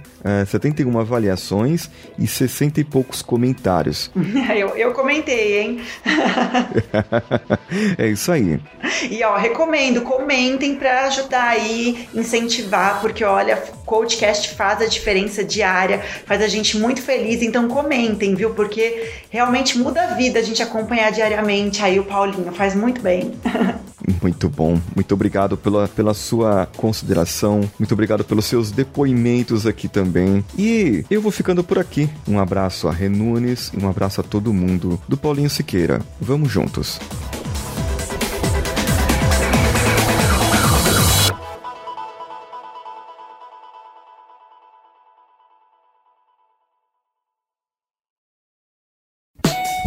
71 0.45 0.99
avaliações 0.99 1.89
e 2.17 2.27
60 2.27 2.82
e 2.82 2.84
poucos 2.84 3.21
comentários. 3.21 4.12
eu, 4.56 4.69
eu 4.69 4.93
comentei, 4.93 5.62
hein? 5.62 5.82
é 7.97 8.08
isso 8.08 8.32
aí. 8.32 8.60
E 9.10 9.23
ó, 9.23 9.38
recomendo, 9.38 10.01
comentem 10.32 10.76
para 10.76 11.08
ajudar 11.08 11.50
aí, 11.50 12.08
incentivar, 12.13 13.02
porque 13.02 13.22
olha, 13.22 13.58
Coachcast 13.86 14.56
faz 14.56 14.82
a 14.82 14.86
diferença 14.86 15.44
diária, 15.44 16.02
faz 16.26 16.41
a 16.41 16.48
gente 16.48 16.78
muito 16.78 17.02
feliz, 17.02 17.41
então 17.41 17.67
comentem, 17.67 18.34
viu? 18.34 18.52
Porque 18.52 19.12
realmente 19.30 19.78
muda 19.78 20.02
a 20.04 20.13
vida 20.13 20.39
a 20.39 20.41
gente 20.41 20.63
acompanhar 20.63 21.12
diariamente 21.12 21.84
aí 21.84 22.00
o 22.00 22.06
Paulinho, 22.06 22.54
faz 22.54 22.74
muito 22.74 23.02
bem. 23.02 23.34
Muito 24.20 24.50
bom. 24.50 24.80
Muito 24.96 25.13
obrigado 25.13 25.56
pela, 25.56 25.88
pela 25.88 26.13
sua 26.13 26.67
consideração. 26.76 27.62
Muito 27.78 27.94
obrigado 27.94 28.24
pelos 28.24 28.46
seus 28.46 28.72
depoimentos 28.72 29.67
aqui 29.67 29.88
também. 29.88 30.44
E 30.58 31.06
eu 31.10 31.22
vou 31.22 31.32
ficando 31.32 31.63
por 31.63 31.78
aqui. 31.78 32.10
Um 32.28 32.39
abraço 32.39 32.88
a 32.88 32.91
Renunes 32.91 33.72
e 33.76 33.84
um 33.84 33.88
abraço 33.88 34.20
a 34.20 34.24
todo 34.24 34.54
mundo 34.54 35.00
do 35.08 35.15
Paulinho 35.15 35.50
Siqueira. 35.50 36.02
Vamos 36.20 36.52
juntos. 36.52 37.00